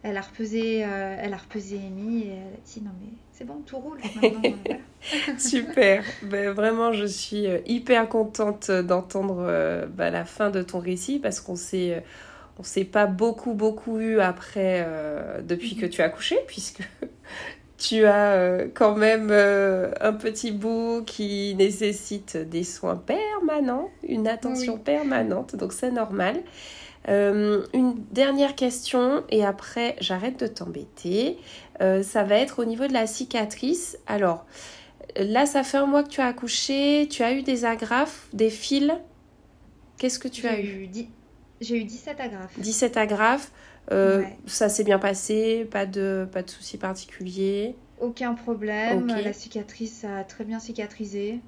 Elle 0.04 0.18
a 0.18 0.22
repesé, 0.22 0.84
euh, 0.84 1.18
elle 1.20 1.34
a 1.34 1.38
repesé 1.38 1.78
Amy 1.78 2.24
et 2.24 2.28
elle 2.32 2.54
a 2.54 2.66
dit 2.66 2.82
non 2.82 2.92
mais 3.02 3.10
c'est 3.40 3.46
bon, 3.46 3.62
tout 3.66 3.78
roule. 3.78 4.00
Euh. 4.24 4.76
Super. 5.38 6.04
Ben, 6.24 6.52
vraiment, 6.52 6.92
je 6.92 7.06
suis 7.06 7.48
euh, 7.48 7.60
hyper 7.66 8.10
contente 8.10 8.70
d'entendre 8.70 9.46
euh, 9.48 9.86
ben, 9.88 10.10
la 10.10 10.26
fin 10.26 10.50
de 10.50 10.62
ton 10.62 10.80
récit 10.80 11.20
parce 11.20 11.40
qu'on 11.40 11.56
s'est, 11.56 11.96
euh, 11.96 12.00
on 12.60 12.64
s'est 12.64 12.86
pas 12.86 13.08
beaucoup, 13.08 13.54
beaucoup 13.54 14.00
eu 14.00 14.20
après, 14.22 14.84
euh, 14.88 15.42
depuis 15.42 15.76
que 15.78 15.86
tu 15.88 16.02
as 16.02 16.06
accouché, 16.06 16.38
puisque 16.48 16.84
tu 17.78 18.06
as 18.06 18.34
euh, 18.34 18.68
quand 18.74 18.96
même 18.96 19.30
euh, 19.32 19.92
un 20.02 20.14
petit 20.14 20.52
bout 20.52 21.04
qui 21.06 21.56
nécessite 21.56 22.38
des 22.38 22.64
soins 22.64 22.98
permanents, 22.98 23.90
une 24.08 24.28
attention 24.28 24.78
Oui. 24.78 24.80
permanente, 24.80 25.56
donc 25.56 25.74
c'est 25.74 25.92
normal. 25.92 26.38
Une 27.08 27.96
dernière 28.12 28.56
question 28.56 29.24
et 29.30 29.44
après 29.46 29.96
j'arrête 30.00 30.40
de 30.40 30.48
t'embêter. 30.48 31.38
Ça 31.80 32.24
va 32.24 32.36
être 32.38 32.60
au 32.60 32.66
niveau 32.66 32.88
de 32.88 32.94
la 32.94 33.08
cicatrice. 33.08 33.98
Alors, 34.08 34.46
Là, 35.18 35.46
ça 35.46 35.64
fait 35.64 35.78
un 35.78 35.88
mois 35.88 36.04
que 36.04 36.10
tu 36.10 36.22
as 36.22 36.28
accouché, 36.28 37.08
tu 37.10 37.24
as 37.24 37.34
eu 37.34 37.44
des 37.44 37.66
agrafes, 37.66 38.28
des 38.34 38.50
fils. 38.52 38.92
Qu'est-ce 39.98 40.20
que 40.20 40.28
tu 40.28 40.48
as 40.48 40.60
eu? 40.60 40.80
eu, 40.84 40.88
j'ai 41.62 41.78
eu 41.78 41.84
17 41.84 42.20
agrafes. 42.20 42.60
17 42.60 42.98
agrafes. 42.98 43.52
Euh, 43.92 44.20
Ouais. 44.22 44.38
Ça 44.46 44.70
s'est 44.70 44.84
bien 44.84 45.00
passé, 45.00 45.66
pas 45.72 45.86
de, 45.86 46.28
pas 46.32 46.44
de 46.44 46.50
soucis 46.50 46.78
particuliers. 46.78 47.76
Aucun 48.00 48.34
problème. 48.36 49.08
La 49.08 49.34
cicatrice 49.34 50.04
a 50.06 50.24
très 50.24 50.44
bien 50.44 50.60
cicatrisé. 50.60 51.40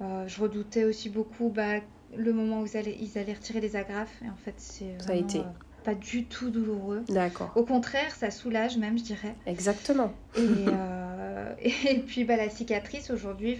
Euh, 0.00 0.28
je 0.28 0.40
redoutais 0.40 0.84
aussi 0.84 1.08
beaucoup 1.08 1.48
bah, 1.48 1.80
le 2.16 2.32
moment 2.32 2.60
où 2.60 2.66
ils 2.66 2.76
allaient, 2.76 2.96
ils 3.00 3.18
allaient 3.18 3.32
retirer 3.32 3.60
les 3.60 3.74
agrafes. 3.74 4.12
Et 4.24 4.28
en 4.28 4.36
fait, 4.36 4.54
c'est 4.58 4.96
Ça 5.04 5.12
a 5.12 5.16
été. 5.16 5.38
euh, 5.38 5.42
pas 5.82 5.94
du 5.94 6.26
tout 6.26 6.50
douloureux. 6.50 7.04
D'accord, 7.08 7.52
Au 7.56 7.64
contraire, 7.64 8.14
ça 8.14 8.30
soulage 8.30 8.76
même, 8.76 8.98
je 8.98 9.04
dirais. 9.04 9.34
exactement. 9.46 10.12
Et, 10.36 10.40
euh, 10.68 11.54
et 11.88 11.98
puis 12.00 12.24
bah, 12.24 12.36
la 12.36 12.50
cicatrice 12.50 13.10
aujourd'hui, 13.10 13.58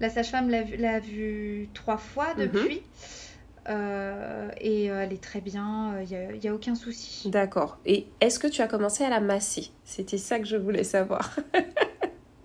la 0.00 0.10
sage-femme 0.10 0.50
l'a 0.50 1.00
vu, 1.00 1.06
vue 1.10 1.68
trois 1.72 1.96
fois 1.96 2.34
Mhm. 2.36 2.42
depuis. 2.48 2.82
Euh, 3.68 4.48
et 4.60 4.90
euh, 4.90 5.02
elle 5.04 5.12
est 5.12 5.22
très 5.22 5.40
bien, 5.40 5.94
il 6.02 6.08
n'y 6.08 6.16
a, 6.16 6.32
y 6.34 6.48
a 6.48 6.54
aucun 6.54 6.74
souci. 6.74 7.30
D'accord. 7.30 7.78
Et 7.86 8.06
est-ce 8.20 8.38
que 8.38 8.46
tu 8.46 8.60
as 8.62 8.66
commencé 8.68 9.04
à 9.04 9.08
la 9.10 9.20
masser? 9.20 9.70
C'était 9.84 10.18
ça 10.18 10.38
que 10.38 10.44
je 10.46 10.56
voulais 10.56 10.84
savoir. 10.84 11.34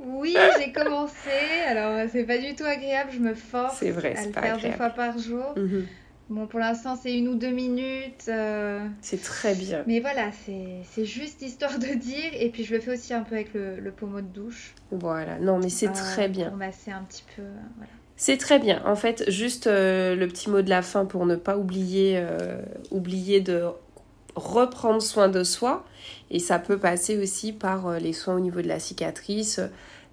Oui, 0.02 0.36
j'ai 0.58 0.72
commencé. 0.74 1.30
Alors, 1.68 1.92
euh, 1.94 2.08
c'est 2.12 2.24
pas 2.26 2.38
du 2.38 2.54
tout 2.56 2.64
agréable, 2.66 3.10
je 3.14 3.20
me 3.20 3.34
force 3.34 3.82
vrai, 3.84 4.16
à 4.18 4.26
le 4.26 4.32
pas 4.32 4.42
faire 4.42 4.58
deux 4.60 4.72
fois 4.72 4.90
par 4.90 5.18
jour. 5.18 5.54
Mhm. 5.56 5.86
Bon, 6.30 6.46
pour 6.46 6.60
l'instant, 6.60 6.98
c'est 7.02 7.18
une 7.18 7.28
ou 7.30 7.36
deux 7.36 7.52
minutes. 7.52 8.26
euh, 8.28 8.86
C'est 9.02 9.22
très 9.22 9.56
bien. 9.56 9.84
Mais 9.88 10.00
voilà, 10.02 10.30
c'est 10.44 11.06
juste 11.06 11.42
histoire 11.42 11.80
de 11.80 11.94
dire. 11.94 12.32
Et 12.34 12.50
puis, 12.50 12.64
je 12.66 12.76
le 12.76 12.82
fais 12.82 12.92
aussi 12.92 13.14
un 13.14 13.22
peu 13.24 13.36
avec 13.36 13.54
le, 13.54 13.80
le 13.80 13.92
pommeau 13.92 14.20
de 14.22 14.28
douche. 14.28 14.74
Voilà. 14.92 15.40
Non, 15.40 15.58
mais 15.58 15.70
c'est 15.70 15.88
euh, 15.88 15.94
très 15.94 16.28
bien. 16.28 16.50
Pour 16.50 16.58
masser 16.58 16.92
un 16.92 17.04
petit 17.04 17.24
peu. 17.36 17.42
euh, 17.42 17.56
voilà. 17.78 17.92
C'est 18.22 18.36
très 18.36 18.60
bien. 18.60 18.82
En 18.86 18.98
fait, 18.98 19.32
juste 19.32 19.68
euh, 19.68 20.14
le 20.14 20.28
petit 20.28 20.50
mot 20.50 20.62
de 20.62 20.70
la 20.70 20.82
fin 20.82 21.06
pour 21.06 21.26
ne 21.26 21.38
pas 21.38 21.58
oublier, 21.58 22.16
euh, 22.18 22.62
oublier 22.92 23.40
de 23.40 23.64
reprendre 24.36 25.02
soin 25.02 25.30
de 25.30 25.46
soi. 25.46 25.86
Et 26.30 26.40
ça 26.40 26.60
peut 26.60 26.78
passer 26.78 27.18
aussi 27.18 27.54
par 27.54 27.88
euh, 27.88 27.98
les 27.98 28.12
soins 28.12 28.36
au 28.36 28.42
niveau 28.42 28.62
de 28.62 28.68
la 28.68 28.78
cicatrice. 28.78 29.62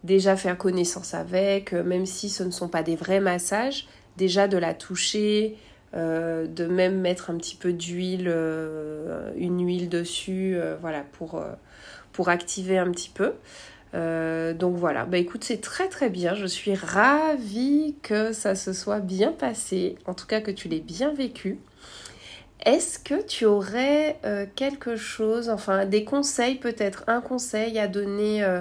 Déjà 0.05 0.37
faire 0.37 0.57
connaissance 0.57 1.15
avec, 1.15 1.73
même 1.73 2.07
si 2.07 2.31
ce 2.31 2.45
ne 2.45 2.53
sont 2.53 2.69
pas 2.69 2.85
des 2.85 2.95
vrais 2.95 3.19
massages. 3.19 3.89
Déjà 4.17 4.47
de 4.47 4.57
la 4.57 4.73
toucher, 4.73 5.57
de 5.93 6.67
même 6.67 7.01
mettre 7.01 7.31
un 7.31 7.37
petit 7.37 7.57
peu 7.57 7.73
d'huile, 7.73 8.33
une 9.37 9.67
huile 9.67 9.89
dessus, 9.89 10.57
voilà, 10.81 11.05
pour 12.13 12.29
activer 12.29 12.79
un 12.79 12.91
petit 12.93 13.11
peu. 13.13 13.33
Euh, 13.97 14.53
donc 14.53 14.77
voilà, 14.77 15.07
bah 15.07 15.19
écoute, 15.19 15.45
c'est 15.45 15.61
très 15.61 15.89
très 15.89 16.11
bien. 16.11 16.35
Je 16.35 16.47
suis 16.47 16.75
ravie 16.75 17.97
que 18.03 18.33
ça 18.33 18.55
se 18.55 18.73
soit 18.73 19.01
bien 19.01 19.33
passé, 19.33 19.97
en 20.07 20.15
tout 20.15 20.27
cas 20.27 20.41
que 20.41 20.51
tu 20.51 20.69
l'aies 20.69 20.81
bien 20.81 21.13
vécu. 21.13 21.59
Est-ce 22.65 22.99
que 22.99 23.23
tu 23.23 23.45
aurais 23.47 24.19
euh, 24.25 24.47
quelque 24.57 24.97
chose, 24.97 25.49
enfin 25.51 25.87
des 25.87 26.05
conseils 26.05 26.57
peut-être, 26.57 27.05
un 27.07 27.21
conseil 27.21 27.79
à 27.79 27.89
donner 27.89 28.45
euh, 28.45 28.61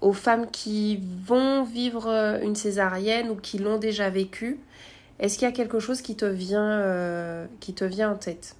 aux 0.00 0.12
femmes 0.12 0.50
qui 0.50 1.00
vont 1.26 1.64
vivre 1.64 2.08
une 2.42 2.54
césarienne 2.56 3.28
ou 3.30 3.36
qui 3.36 3.58
l'ont 3.58 3.78
déjà 3.78 4.08
vécu? 4.08 4.58
Est-ce 5.18 5.38
qu'il 5.38 5.46
y 5.46 5.50
a 5.50 5.54
quelque 5.54 5.80
chose 5.80 6.00
qui 6.00 6.16
te 6.16 6.24
vient, 6.24 7.46
qui 7.60 7.74
te 7.74 7.84
vient 7.84 8.12
en 8.12 8.16
tête? 8.16 8.56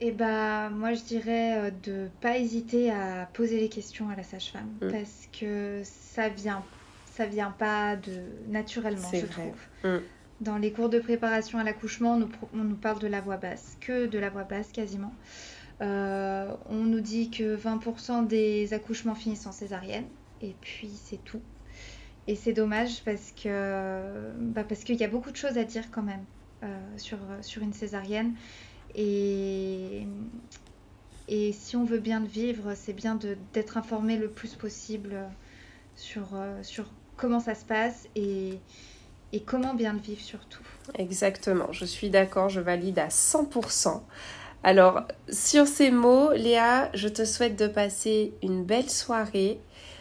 Et 0.00 0.10
bah, 0.10 0.70
moi, 0.70 0.94
je 0.94 1.02
dirais 1.02 1.58
euh, 1.58 1.70
de 1.70 2.08
pas 2.20 2.38
hésiter 2.38 2.90
à 2.90 3.28
poser 3.32 3.60
les 3.60 3.68
questions 3.68 4.08
à 4.10 4.16
la 4.16 4.22
sage-femme. 4.22 4.68
Mm. 4.82 4.90
Parce 4.90 5.28
que 5.38 5.82
ça 5.84 6.28
vient, 6.28 6.64
ça 7.12 7.26
vient 7.26 7.50
pas 7.52 7.96
de 7.96 8.22
naturellement, 8.48 9.08
je 9.12 9.26
vrai. 9.26 9.28
trouve. 9.82 9.90
Mm. 9.92 10.02
Dans 10.40 10.58
les 10.58 10.72
cours 10.72 10.88
de 10.88 10.98
préparation 10.98 11.58
à 11.58 11.64
l'accouchement, 11.64 12.14
on 12.14 12.18
nous, 12.18 12.26
pro- 12.26 12.48
on 12.52 12.64
nous 12.64 12.76
parle 12.76 12.98
de 12.98 13.06
la 13.06 13.20
voix 13.20 13.36
basse, 13.36 13.76
que 13.80 14.06
de 14.06 14.18
la 14.18 14.30
voix 14.30 14.42
basse 14.44 14.72
quasiment. 14.72 15.14
Euh, 15.80 16.52
on 16.66 16.84
nous 16.84 17.00
dit 17.00 17.30
que 17.30 17.56
20% 17.56 18.26
des 18.26 18.74
accouchements 18.74 19.14
finissent 19.14 19.46
en 19.46 19.52
césarienne, 19.52 20.04
et 20.40 20.54
puis 20.60 20.90
c'est 21.02 21.22
tout. 21.24 21.40
Et 22.26 22.36
c'est 22.36 22.52
dommage 22.52 23.02
parce 23.04 23.32
que 23.32 24.32
bah 24.38 24.64
parce 24.64 24.82
qu'il 24.82 24.96
y 24.96 25.04
a 25.04 25.08
beaucoup 25.08 25.30
de 25.30 25.36
choses 25.36 25.58
à 25.58 25.64
dire 25.64 25.90
quand 25.90 26.02
même 26.02 26.24
euh, 26.62 26.66
sur, 26.96 27.18
sur 27.42 27.62
une 27.62 27.72
césarienne. 27.74 28.34
Et, 28.94 30.06
et 31.28 31.52
si 31.52 31.76
on 31.76 31.84
veut 31.84 31.98
bien 31.98 32.20
le 32.20 32.26
vivre, 32.26 32.72
c'est 32.74 32.92
bien 32.92 33.18
d'être 33.52 33.76
informé 33.76 34.16
le 34.16 34.28
plus 34.28 34.54
possible 34.54 35.16
sur, 35.96 36.28
euh, 36.34 36.62
sur 36.62 36.86
comment 37.16 37.40
ça 37.40 37.54
se 37.54 37.64
passe 37.64 38.08
et, 38.14 38.58
et 39.32 39.40
comment 39.40 39.74
bien 39.74 39.92
le 39.92 40.00
vivre 40.00 40.20
surtout. 40.20 40.62
Exactement, 40.96 41.72
je 41.72 41.84
suis 41.84 42.10
d'accord, 42.10 42.48
je 42.48 42.60
valide 42.60 42.98
à 42.98 43.08
100%. 43.08 44.00
Alors, 44.62 45.02
sur 45.30 45.66
ces 45.66 45.90
mots, 45.90 46.32
Léa, 46.32 46.90
je 46.94 47.08
te 47.08 47.24
souhaite 47.24 47.56
de 47.56 47.66
passer 47.66 48.32
une 48.42 48.64
belle 48.64 48.88
soirée. 48.88 49.60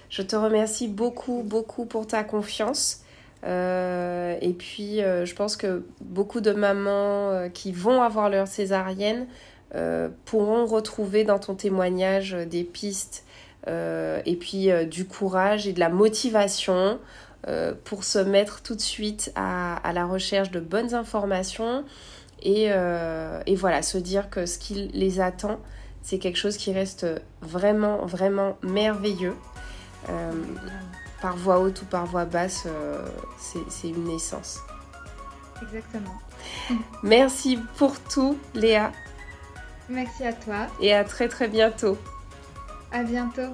Je 0.09 0.21
te 0.21 0.37
remercie 0.37 0.87
beaucoup, 0.87 1.43
beaucoup 1.43 1.85
pour 1.85 2.07
ta 2.07 2.23
confiance. 2.23 3.02
Euh, 3.45 4.37
et 4.41 4.53
puis, 4.53 5.01
euh, 5.01 5.25
je 5.25 5.35
pense 5.35 5.57
que 5.57 5.83
beaucoup 6.01 6.41
de 6.41 6.51
mamans 6.51 7.29
euh, 7.29 7.49
qui 7.49 7.71
vont 7.71 8.01
avoir 8.01 8.29
leur 8.29 8.47
césarienne 8.47 9.27
pourront 10.25 10.67
retrouver 10.67 11.23
dans 11.23 11.39
ton 11.39 11.55
témoignage 11.55 12.33
des 12.33 12.63
pistes 12.63 13.25
et 13.65 14.37
puis 14.39 14.69
du 14.85 15.07
courage 15.07 15.67
et 15.67 15.73
de 15.73 15.79
la 15.79 15.89
motivation 15.89 16.99
pour 17.83 18.03
se 18.03 18.19
mettre 18.19 18.61
tout 18.61 18.75
de 18.75 18.81
suite 18.81 19.31
à, 19.33 19.91
la 19.95 20.05
recherche 20.05 20.51
de 20.51 20.59
bonnes 20.59 20.93
informations 20.93 21.85
et, 22.43 22.69
voilà, 23.55 23.81
se 23.81 23.97
dire 23.97 24.29
que 24.29 24.45
ce 24.45 24.59
qui 24.59 24.91
les 24.93 25.19
attend, 25.19 25.59
c'est 26.03 26.19
quelque 26.19 26.37
chose 26.37 26.55
qui 26.55 26.71
reste 26.71 27.07
vraiment, 27.41 28.05
vraiment 28.05 28.59
merveilleux. 28.61 29.33
Par 31.23 31.37
voix 31.37 31.59
haute 31.59 31.81
ou 31.81 31.85
par 31.85 32.05
voix 32.05 32.25
basse, 32.25 32.65
euh, 32.67 33.07
c'est 33.39 33.63
c'est 33.69 33.87
une 33.87 34.03
naissance. 34.03 34.59
Exactement. 35.61 36.19
Merci 37.01 37.57
pour 37.77 37.97
tout, 38.01 38.37
Léa, 38.53 38.91
Merci 39.87 40.25
à 40.25 40.33
toi. 40.33 40.67
et 40.81 40.93
à 40.93 41.05
très 41.05 41.29
très 41.29 41.47
bientôt. 41.47 41.97
À 42.91 43.03
bientôt. 43.03 43.53